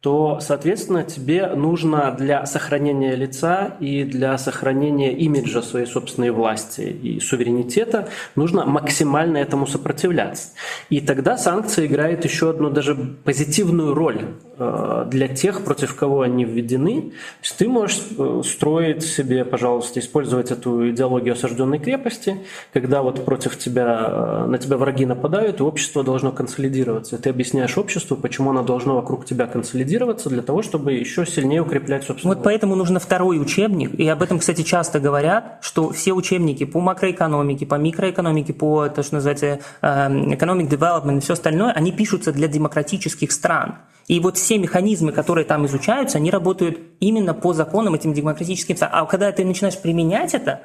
то, 0.00 0.38
соответственно, 0.40 1.02
тебе 1.02 1.48
нужно 1.48 2.14
для 2.16 2.46
сохранения 2.46 3.16
лица 3.16 3.76
и 3.80 4.04
для 4.04 4.38
сохранения 4.38 5.12
имиджа 5.12 5.60
своей 5.60 5.86
собственной 5.86 6.30
власти 6.30 6.82
и 6.82 7.18
суверенитета 7.18 8.08
нужно 8.36 8.64
максимально 8.64 9.38
этому 9.38 9.66
сопротивляться. 9.66 10.50
И 10.88 11.00
тогда 11.00 11.36
санкции 11.36 11.86
играют 11.86 12.24
еще 12.24 12.50
одну 12.50 12.70
даже 12.70 12.94
позитивную 12.94 13.92
роль 13.92 14.20
э, 14.56 15.04
для 15.10 15.26
тех, 15.26 15.64
против 15.64 15.96
кого 15.96 16.20
они 16.20 16.44
введены. 16.44 17.10
То 17.10 17.42
есть 17.42 17.56
ты 17.56 17.68
можешь 17.68 18.00
э, 18.16 18.42
строить 18.44 19.02
себе, 19.02 19.44
пожалуйста, 19.44 19.98
использовать 19.98 20.52
эту 20.52 20.90
идеологию 20.90 21.32
осажденной 21.32 21.80
крепости, 21.80 22.38
когда 22.72 23.02
вот 23.02 23.24
против 23.24 23.58
тебя, 23.58 24.06
э, 24.08 24.46
на 24.46 24.58
тебя 24.58 24.76
враги 24.76 25.06
нападают, 25.06 25.58
и 25.58 25.64
общество 25.64 26.04
должно 26.04 26.30
консолидироваться. 26.30 27.18
Ты 27.18 27.30
объясняешь 27.30 27.76
обществу, 27.76 28.16
почему 28.16 28.50
оно 28.50 28.62
должно 28.62 28.94
вокруг 28.94 29.24
тебя 29.24 29.48
консолидироваться, 29.48 29.87
консолидироваться 29.88 30.28
для 30.28 30.42
того, 30.42 30.62
чтобы 30.62 30.92
еще 30.92 31.26
сильнее 31.26 31.62
укреплять 31.62 32.04
собственную 32.04 32.36
Вот 32.36 32.44
поэтому 32.44 32.74
нужно 32.74 33.00
второй 33.00 33.40
учебник, 33.40 33.94
и 33.94 34.06
об 34.08 34.22
этом, 34.22 34.38
кстати, 34.38 34.62
часто 34.62 35.00
говорят, 35.00 35.58
что 35.62 35.90
все 35.90 36.12
учебники 36.12 36.64
по 36.64 36.80
макроэкономике, 36.80 37.66
по 37.66 37.76
микроэкономике, 37.76 38.52
по 38.52 38.88
то, 38.88 39.02
что 39.02 39.14
называется 39.16 39.60
эм, 39.82 40.32
economic 40.32 40.68
development 40.68 41.18
и 41.18 41.20
все 41.20 41.32
остальное, 41.32 41.72
они 41.72 41.92
пишутся 41.92 42.32
для 42.32 42.48
демократических 42.48 43.32
стран. 43.32 43.76
И 44.08 44.20
вот 44.20 44.36
все 44.36 44.58
механизмы, 44.58 45.12
которые 45.12 45.44
там 45.44 45.66
изучаются, 45.66 46.18
они 46.18 46.30
работают 46.30 46.78
именно 47.00 47.34
по 47.34 47.52
законам 47.52 47.94
этим 47.94 48.14
демократическим. 48.14 48.76
А 48.80 49.04
когда 49.04 49.30
ты 49.32 49.44
начинаешь 49.44 49.78
применять 49.78 50.34
это, 50.34 50.60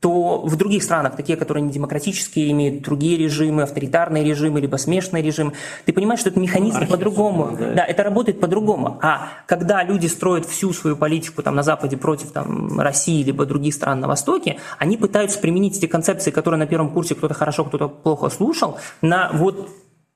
то 0.00 0.42
в 0.42 0.56
других 0.56 0.82
странах, 0.82 1.16
такие, 1.16 1.36
которые 1.36 1.62
не 1.64 1.72
демократические, 1.72 2.52
имеют 2.52 2.82
другие 2.82 3.18
режимы, 3.18 3.62
авторитарные 3.62 4.22
режимы, 4.22 4.60
либо 4.60 4.76
смешанный 4.76 5.22
режим, 5.22 5.52
ты 5.86 5.92
понимаешь, 5.92 6.20
что 6.20 6.30
это 6.30 6.38
механизм 6.38 6.80
ну, 6.80 6.86
по-другому. 6.86 7.56
Да. 7.58 7.72
да, 7.74 7.84
это 7.84 8.04
работает 8.04 8.40
по-другому. 8.40 8.98
А 9.02 9.28
когда 9.46 9.82
люди 9.82 10.06
строят 10.06 10.46
всю 10.46 10.72
свою 10.72 10.96
политику 10.96 11.42
там, 11.42 11.56
на 11.56 11.62
Западе 11.62 11.96
против 11.96 12.30
там, 12.30 12.80
России, 12.80 13.24
либо 13.24 13.44
других 13.44 13.74
стран 13.74 14.00
на 14.00 14.06
Востоке, 14.06 14.58
они 14.78 14.96
пытаются 14.96 15.38
применить 15.40 15.76
эти 15.78 15.86
концепции, 15.86 16.30
которые 16.30 16.58
на 16.58 16.66
первом 16.66 16.90
курсе 16.90 17.16
кто-то 17.16 17.34
хорошо, 17.34 17.64
кто-то 17.64 17.88
плохо 17.88 18.28
слушал, 18.28 18.78
на 19.02 19.30
вот 19.32 19.68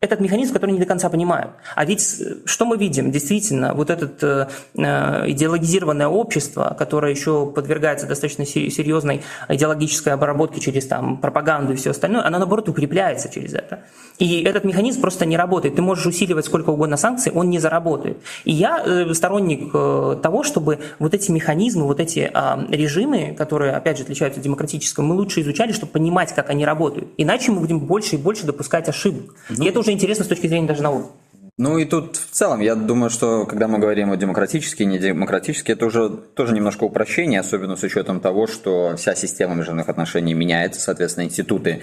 этот 0.03 0.21
механизм, 0.21 0.53
который 0.53 0.73
не 0.73 0.81
до 0.81 0.85
конца 0.85 1.09
понимают. 1.09 1.53
А 1.77 1.85
ведь 1.85 2.21
э, 2.21 2.35
что 2.45 2.67
мы 2.67 2.77
видим? 2.77 3.12
Действительно, 3.12 3.73
вот 3.73 3.88
это 3.88 4.49
э, 4.77 4.83
э, 4.83 5.31
идеологизированное 5.31 6.09
общество, 6.09 6.75
которое 6.77 7.12
еще 7.12 7.47
подвергается 7.47 8.09
достаточно 8.09 8.45
серьезной 8.45 9.23
идеологической 9.49 10.12
обработке 10.12 10.61
через 10.61 10.87
там, 10.87 11.19
пропаганду 11.19 11.73
и 11.73 11.77
все 11.77 11.91
остальное, 11.91 12.27
оно 12.27 12.38
наоборот 12.38 12.69
укрепляется 12.69 13.29
через 13.29 13.55
это. 13.55 13.85
И 14.19 14.43
этот 14.43 14.65
механизм 14.65 15.01
просто 15.01 15.25
не 15.25 15.37
работает. 15.37 15.77
Ты 15.77 15.83
можешь 15.83 16.07
усиливать 16.07 16.45
сколько 16.45 16.71
угодно 16.71 16.97
санкций, 16.97 17.33
он 17.33 17.49
не 17.49 17.59
заработает. 17.59 18.19
И 18.45 18.53
я 18.53 18.83
э, 18.85 19.15
сторонник 19.15 19.71
э, 19.73 20.17
того, 20.23 20.43
чтобы 20.43 20.81
вот 20.99 21.15
эти 21.15 21.31
механизмы, 21.31 21.85
вот 21.85 22.01
эти 22.01 22.31
э, 22.33 22.67
режимы, 22.69 23.35
которые, 23.38 23.73
опять 23.73 23.99
же, 23.99 24.05
отличаются 24.05 24.41
от 24.41 24.45
демократического, 24.45 25.05
мы 25.05 25.15
лучше 25.15 25.41
изучали, 25.41 25.73
чтобы 25.73 25.93
понимать, 25.93 26.35
как 26.35 26.51
они 26.51 26.65
работают. 26.65 27.09
Иначе 27.17 27.53
мы 27.53 27.61
будем 27.61 27.81
больше 27.81 28.17
и 28.17 28.19
больше 28.19 28.47
допускать 28.47 28.88
ошибок. 28.88 29.35
Ну, 29.49 29.65
и 29.65 29.69
это 29.69 29.81
уже 29.81 29.92
интересно 29.93 30.25
с 30.25 30.29
точки 30.29 30.47
зрения 30.47 30.67
даже 30.67 30.83
науки. 30.83 31.09
Ну 31.59 31.77
и 31.77 31.85
тут 31.85 32.17
в 32.17 32.31
целом, 32.31 32.61
я 32.61 32.75
думаю, 32.75 33.11
что 33.11 33.45
когда 33.45 33.69
мы 33.69 33.79
говорим 33.79 34.11
о 34.11 34.17
демократически 34.17 34.83
и 34.83 34.87
недемократически, 34.87 35.73
это 35.73 35.85
уже 35.85 36.09
тоже 36.09 36.55
немножко 36.55 36.85
упрощение, 36.85 37.41
особенно 37.41 37.77
с 37.77 37.83
учетом 37.83 38.21
того, 38.21 38.47
что 38.47 38.97
вся 38.97 39.15
система 39.15 39.55
международных 39.55 39.91
отношений 39.91 40.33
меняется, 40.33 40.81
соответственно, 40.81 41.25
институты 41.25 41.83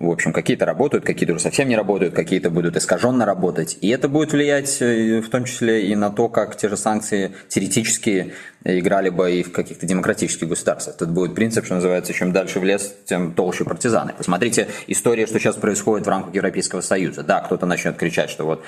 в 0.00 0.10
общем, 0.10 0.32
какие-то 0.32 0.64
работают, 0.64 1.04
какие-то 1.04 1.34
уже 1.34 1.42
совсем 1.42 1.68
не 1.68 1.76
работают, 1.76 2.14
какие-то 2.14 2.50
будут 2.50 2.76
искаженно 2.76 3.24
работать. 3.24 3.78
И 3.80 3.88
это 3.88 4.08
будет 4.08 4.32
влиять 4.32 4.78
э, 4.80 5.20
в 5.20 5.28
том 5.28 5.44
числе 5.44 5.88
и 5.88 5.96
на 5.96 6.10
то, 6.10 6.28
как 6.28 6.56
те 6.56 6.68
же 6.68 6.76
санкции 6.76 7.32
теоретически 7.48 8.32
играли 8.64 9.08
бы 9.08 9.32
и 9.32 9.42
в 9.42 9.52
каких-то 9.52 9.86
демократических 9.86 10.48
государствах. 10.48 10.96
Тут 10.96 11.10
будет 11.10 11.34
принцип, 11.34 11.64
что 11.64 11.74
называется, 11.74 12.12
чем 12.12 12.32
дальше 12.32 12.60
в 12.60 12.64
лес, 12.64 12.94
тем 13.06 13.32
толще 13.32 13.64
партизаны. 13.64 14.12
Посмотрите 14.16 14.68
история, 14.86 15.26
что 15.26 15.38
сейчас 15.38 15.56
происходит 15.56 16.06
в 16.06 16.10
рамках 16.10 16.34
Европейского 16.34 16.80
Союза. 16.80 17.22
Да, 17.22 17.40
кто-то 17.40 17.66
начнет 17.66 17.96
кричать, 17.96 18.30
что 18.30 18.44
вот 18.44 18.62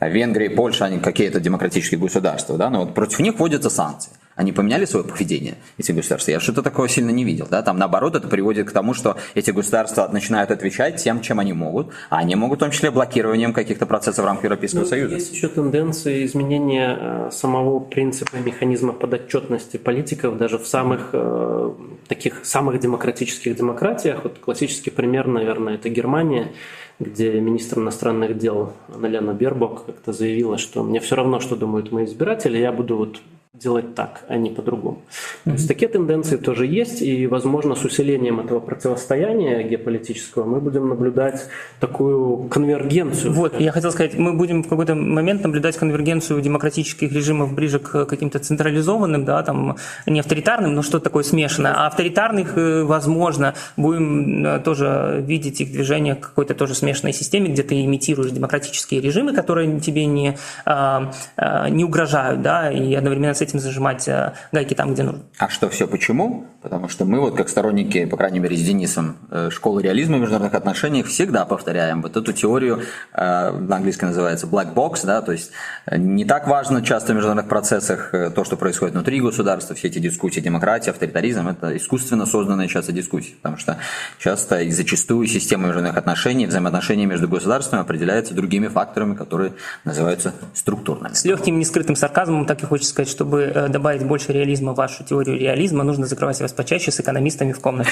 Венгрия 0.00 0.46
и 0.46 0.54
Польша, 0.54 0.86
они 0.86 0.98
какие-то 0.98 1.40
демократические 1.40 2.00
государства, 2.00 2.56
да, 2.58 2.70
но 2.70 2.84
вот 2.84 2.94
против 2.94 3.20
них 3.20 3.38
вводятся 3.38 3.70
санкции. 3.70 4.12
Они 4.36 4.52
поменяли 4.52 4.84
свое 4.84 5.04
поведение, 5.04 5.56
эти 5.78 5.92
государства? 5.92 6.32
Я 6.32 6.40
что-то 6.40 6.62
такого 6.62 6.88
сильно 6.88 7.10
не 7.10 7.24
видел. 7.24 7.46
Да? 7.50 7.62
Там 7.62 7.78
наоборот 7.78 8.16
это 8.16 8.26
приводит 8.26 8.68
к 8.68 8.72
тому, 8.72 8.94
что 8.94 9.16
эти 9.34 9.50
государства 9.50 10.08
начинают 10.12 10.50
отвечать 10.50 11.02
тем, 11.02 11.20
чем 11.20 11.38
они 11.38 11.52
могут, 11.52 11.92
а 12.10 12.18
они 12.18 12.34
могут 12.34 12.58
в 12.58 12.60
том 12.60 12.70
числе 12.70 12.90
блокированием 12.90 13.52
каких-то 13.52 13.86
процессов 13.86 14.24
в 14.24 14.26
рамках 14.26 14.44
Европейского 14.44 14.80
ну, 14.80 14.86
Союза. 14.86 15.14
Есть 15.14 15.32
еще 15.32 15.48
тенденции 15.48 16.24
изменения 16.24 16.96
э, 16.98 17.30
самого 17.32 17.78
принципа 17.80 18.36
механизма 18.36 18.92
подотчетности 18.92 19.76
политиков 19.76 20.36
даже 20.36 20.58
в 20.58 20.66
самых 20.66 21.10
э, 21.12 21.70
таких 22.08 22.44
самых 22.44 22.80
демократических 22.80 23.56
демократиях. 23.56 24.24
Вот 24.24 24.38
классический 24.38 24.90
пример, 24.90 25.26
наверное, 25.26 25.74
это 25.74 25.88
Германия 25.88 26.52
где 27.00 27.40
министр 27.40 27.80
иностранных 27.80 28.38
дел 28.38 28.72
Аналена 28.94 29.32
Бербок 29.32 29.86
как-то 29.86 30.12
заявила, 30.12 30.58
что 30.58 30.82
мне 30.82 31.00
все 31.00 31.16
равно, 31.16 31.40
что 31.40 31.56
думают 31.56 31.90
мои 31.92 32.04
избиратели, 32.04 32.58
я 32.58 32.72
буду 32.72 32.96
вот 32.96 33.20
делать 33.54 33.94
так, 33.94 34.24
а 34.28 34.36
не 34.36 34.50
по-другому. 34.50 34.98
Mm-hmm. 34.98 35.44
То 35.44 35.50
есть 35.52 35.68
такие 35.68 35.88
тенденции 35.88 36.36
тоже 36.36 36.66
есть, 36.66 37.02
и, 37.02 37.28
возможно, 37.28 37.76
с 37.76 37.84
усилением 37.84 38.40
этого 38.40 38.58
противостояния 38.58 39.62
геополитического 39.62 40.44
мы 40.44 40.60
будем 40.60 40.88
наблюдать 40.88 41.46
такую 41.78 42.48
конвергенцию. 42.48 43.32
Вот, 43.32 43.60
я 43.60 43.70
хотел 43.70 43.92
сказать, 43.92 44.18
мы 44.18 44.32
будем 44.32 44.64
в 44.64 44.68
какой-то 44.68 44.96
момент 44.96 45.44
наблюдать 45.44 45.76
конвергенцию 45.76 46.40
демократических 46.40 47.12
режимов 47.12 47.54
ближе 47.54 47.78
к 47.78 48.06
каким-то 48.06 48.40
централизованным, 48.40 49.24
да, 49.24 49.42
там, 49.44 49.76
не 50.04 50.18
авторитарным, 50.18 50.74
но 50.74 50.82
что-то 50.82 51.04
такое 51.04 51.22
смешанное, 51.22 51.74
а 51.76 51.86
авторитарных, 51.86 52.58
э, 52.58 52.82
возможно, 52.82 53.54
будем 53.76 54.44
э, 54.44 54.58
тоже 54.64 55.22
видеть 55.24 55.60
их 55.60 55.70
движение 55.70 56.16
к 56.16 56.20
какой-то 56.20 56.54
тоже 56.54 56.74
смешанной 56.74 57.12
системе, 57.12 57.50
где 57.50 57.62
ты 57.62 57.84
имитируешь 57.84 58.32
демократические 58.32 59.00
режимы, 59.00 59.32
которые 59.32 59.78
тебе 59.78 60.06
не, 60.06 60.36
а, 60.64 61.12
а, 61.36 61.68
не 61.68 61.84
угрожают, 61.84 62.42
да, 62.42 62.72
и 62.72 62.94
одновременно 62.94 63.34
с 63.34 63.43
этим 63.44 63.60
зажимать 63.60 64.08
э, 64.08 64.32
гайки 64.52 64.74
там, 64.74 64.94
где 64.94 65.02
нужно. 65.02 65.22
А 65.38 65.48
что 65.48 65.68
все 65.68 65.86
почему? 65.86 66.46
Потому 66.62 66.88
что 66.88 67.04
мы 67.04 67.20
вот 67.20 67.36
как 67.36 67.48
сторонники, 67.48 68.04
по 68.06 68.16
крайней 68.16 68.40
мере, 68.40 68.56
с 68.56 68.62
Денисом, 68.62 69.16
э, 69.30 69.50
школы 69.50 69.82
реализма 69.82 70.16
в 70.16 70.20
международных 70.20 70.54
отношениях 70.54 71.06
всегда 71.06 71.44
повторяем 71.44 72.02
вот 72.02 72.16
эту 72.16 72.32
теорию, 72.32 72.82
э, 73.12 73.50
на 73.50 73.76
английском 73.76 74.08
называется 74.08 74.46
black 74.46 74.74
box, 74.74 75.00
да, 75.04 75.22
то 75.22 75.32
есть 75.32 75.52
не 75.90 76.24
так 76.24 76.48
важно 76.48 76.82
часто 76.82 77.12
в 77.12 77.16
международных 77.16 77.48
процессах 77.48 78.10
то, 78.34 78.44
что 78.44 78.56
происходит 78.56 78.94
внутри 78.94 79.20
государства, 79.20 79.74
все 79.74 79.88
эти 79.88 79.98
дискуссии, 79.98 80.40
демократия, 80.40 80.90
авторитаризм, 80.90 81.48
это 81.48 81.76
искусственно 81.76 82.26
созданная 82.26 82.68
часто 82.68 82.92
дискуссии, 82.92 83.34
потому 83.42 83.56
что 83.58 83.78
часто 84.18 84.60
и 84.60 84.70
зачастую 84.70 85.26
система 85.26 85.66
международных 85.68 85.98
отношений, 85.98 86.46
взаимоотношения 86.46 87.06
между 87.06 87.28
государствами 87.28 87.82
определяется 87.82 88.34
другими 88.34 88.68
факторами, 88.68 89.14
которые 89.14 89.52
называются 89.84 90.32
структурными. 90.54 91.14
С 91.14 91.24
легким 91.24 91.58
нескрытым 91.58 91.96
сарказмом 91.96 92.46
так 92.46 92.62
и 92.62 92.66
хочется 92.66 92.90
сказать, 92.90 93.10
чтобы 93.10 93.33
чтобы 93.34 93.52
э, 93.52 93.68
добавить 93.68 94.04
больше 94.04 94.32
реализма 94.32 94.72
в 94.72 94.76
вашу 94.76 95.02
теорию 95.04 95.38
реализма, 95.38 95.82
нужно 95.82 96.06
закрывать 96.06 96.40
вас 96.40 96.52
почаще 96.52 96.90
с 96.90 97.00
экономистами 97.00 97.52
в 97.52 97.60
комнате. 97.60 97.90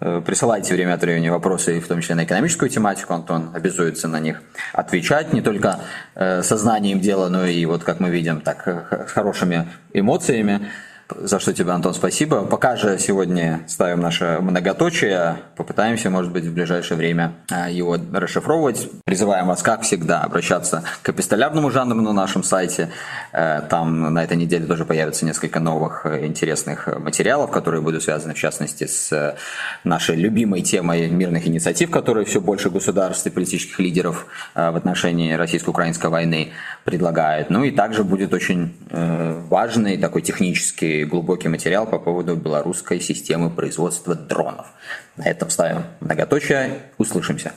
Э, 0.00 0.20
присылайте 0.24 0.74
время 0.74 0.94
от 0.94 1.02
времени 1.02 1.28
вопросы, 1.28 1.78
в 1.80 1.86
том 1.86 2.00
числе 2.00 2.16
на 2.16 2.24
экономическую 2.24 2.68
тематику. 2.68 3.14
Антон 3.14 3.50
обязуется 3.54 4.08
на 4.08 4.18
них 4.18 4.42
отвечать 4.72 5.32
не 5.32 5.42
только 5.42 5.78
э, 6.16 6.42
сознанием 6.42 7.00
дела, 7.00 7.28
но 7.28 7.46
и 7.46 7.64
вот, 7.66 7.84
как 7.84 8.00
мы 8.00 8.10
видим, 8.10 8.40
так 8.40 8.66
с 9.08 9.12
хорошими 9.12 9.68
эмоциями 9.92 10.68
за 11.10 11.38
что 11.38 11.52
тебе, 11.52 11.70
Антон, 11.72 11.94
спасибо. 11.94 12.44
Пока 12.44 12.76
же 12.76 12.98
сегодня 12.98 13.60
ставим 13.66 14.00
наше 14.00 14.38
многоточие, 14.40 15.36
попытаемся, 15.56 16.10
может 16.10 16.32
быть, 16.32 16.44
в 16.44 16.54
ближайшее 16.54 16.96
время 16.96 17.34
а, 17.50 17.70
его 17.70 17.96
расшифровывать. 18.12 18.88
Призываем 19.04 19.46
вас, 19.46 19.62
как 19.62 19.82
всегда, 19.82 20.22
обращаться 20.22 20.84
к 21.02 21.08
эпистолярному 21.08 21.70
жанру 21.70 22.00
на 22.00 22.12
нашем 22.12 22.42
сайте. 22.42 22.90
Э, 23.32 23.60
там 23.68 24.14
на 24.14 24.24
этой 24.24 24.36
неделе 24.36 24.66
тоже 24.66 24.84
появится 24.84 25.24
несколько 25.26 25.60
новых 25.60 26.06
э, 26.06 26.26
интересных 26.26 26.86
материалов, 26.86 27.50
которые 27.50 27.82
будут 27.82 28.02
связаны, 28.02 28.34
в 28.34 28.38
частности, 28.38 28.86
с 28.86 29.12
э, 29.12 29.36
нашей 29.84 30.16
любимой 30.16 30.62
темой 30.62 31.08
мирных 31.08 31.46
инициатив, 31.46 31.90
которые 31.90 32.24
все 32.24 32.40
больше 32.40 32.70
государств 32.70 33.26
и 33.26 33.30
политических 33.30 33.78
лидеров 33.78 34.26
в 34.54 34.76
отношении 34.76 35.32
российско-украинской 35.32 36.08
войны 36.08 36.52
предлагают. 36.84 37.50
Ну 37.50 37.64
и 37.64 37.70
также 37.70 38.04
будет 38.04 38.32
очень 38.32 38.74
важный 39.48 39.96
такой 39.96 40.22
технический 40.22 40.91
глубокий 41.04 41.48
материал 41.48 41.86
по 41.86 41.98
поводу 41.98 42.36
белорусской 42.36 43.00
системы 43.00 43.50
производства 43.50 44.14
дронов. 44.14 44.66
На 45.16 45.24
этом 45.24 45.50
ставим 45.50 45.84
многоточие. 46.00 46.82
Услышимся. 46.98 47.52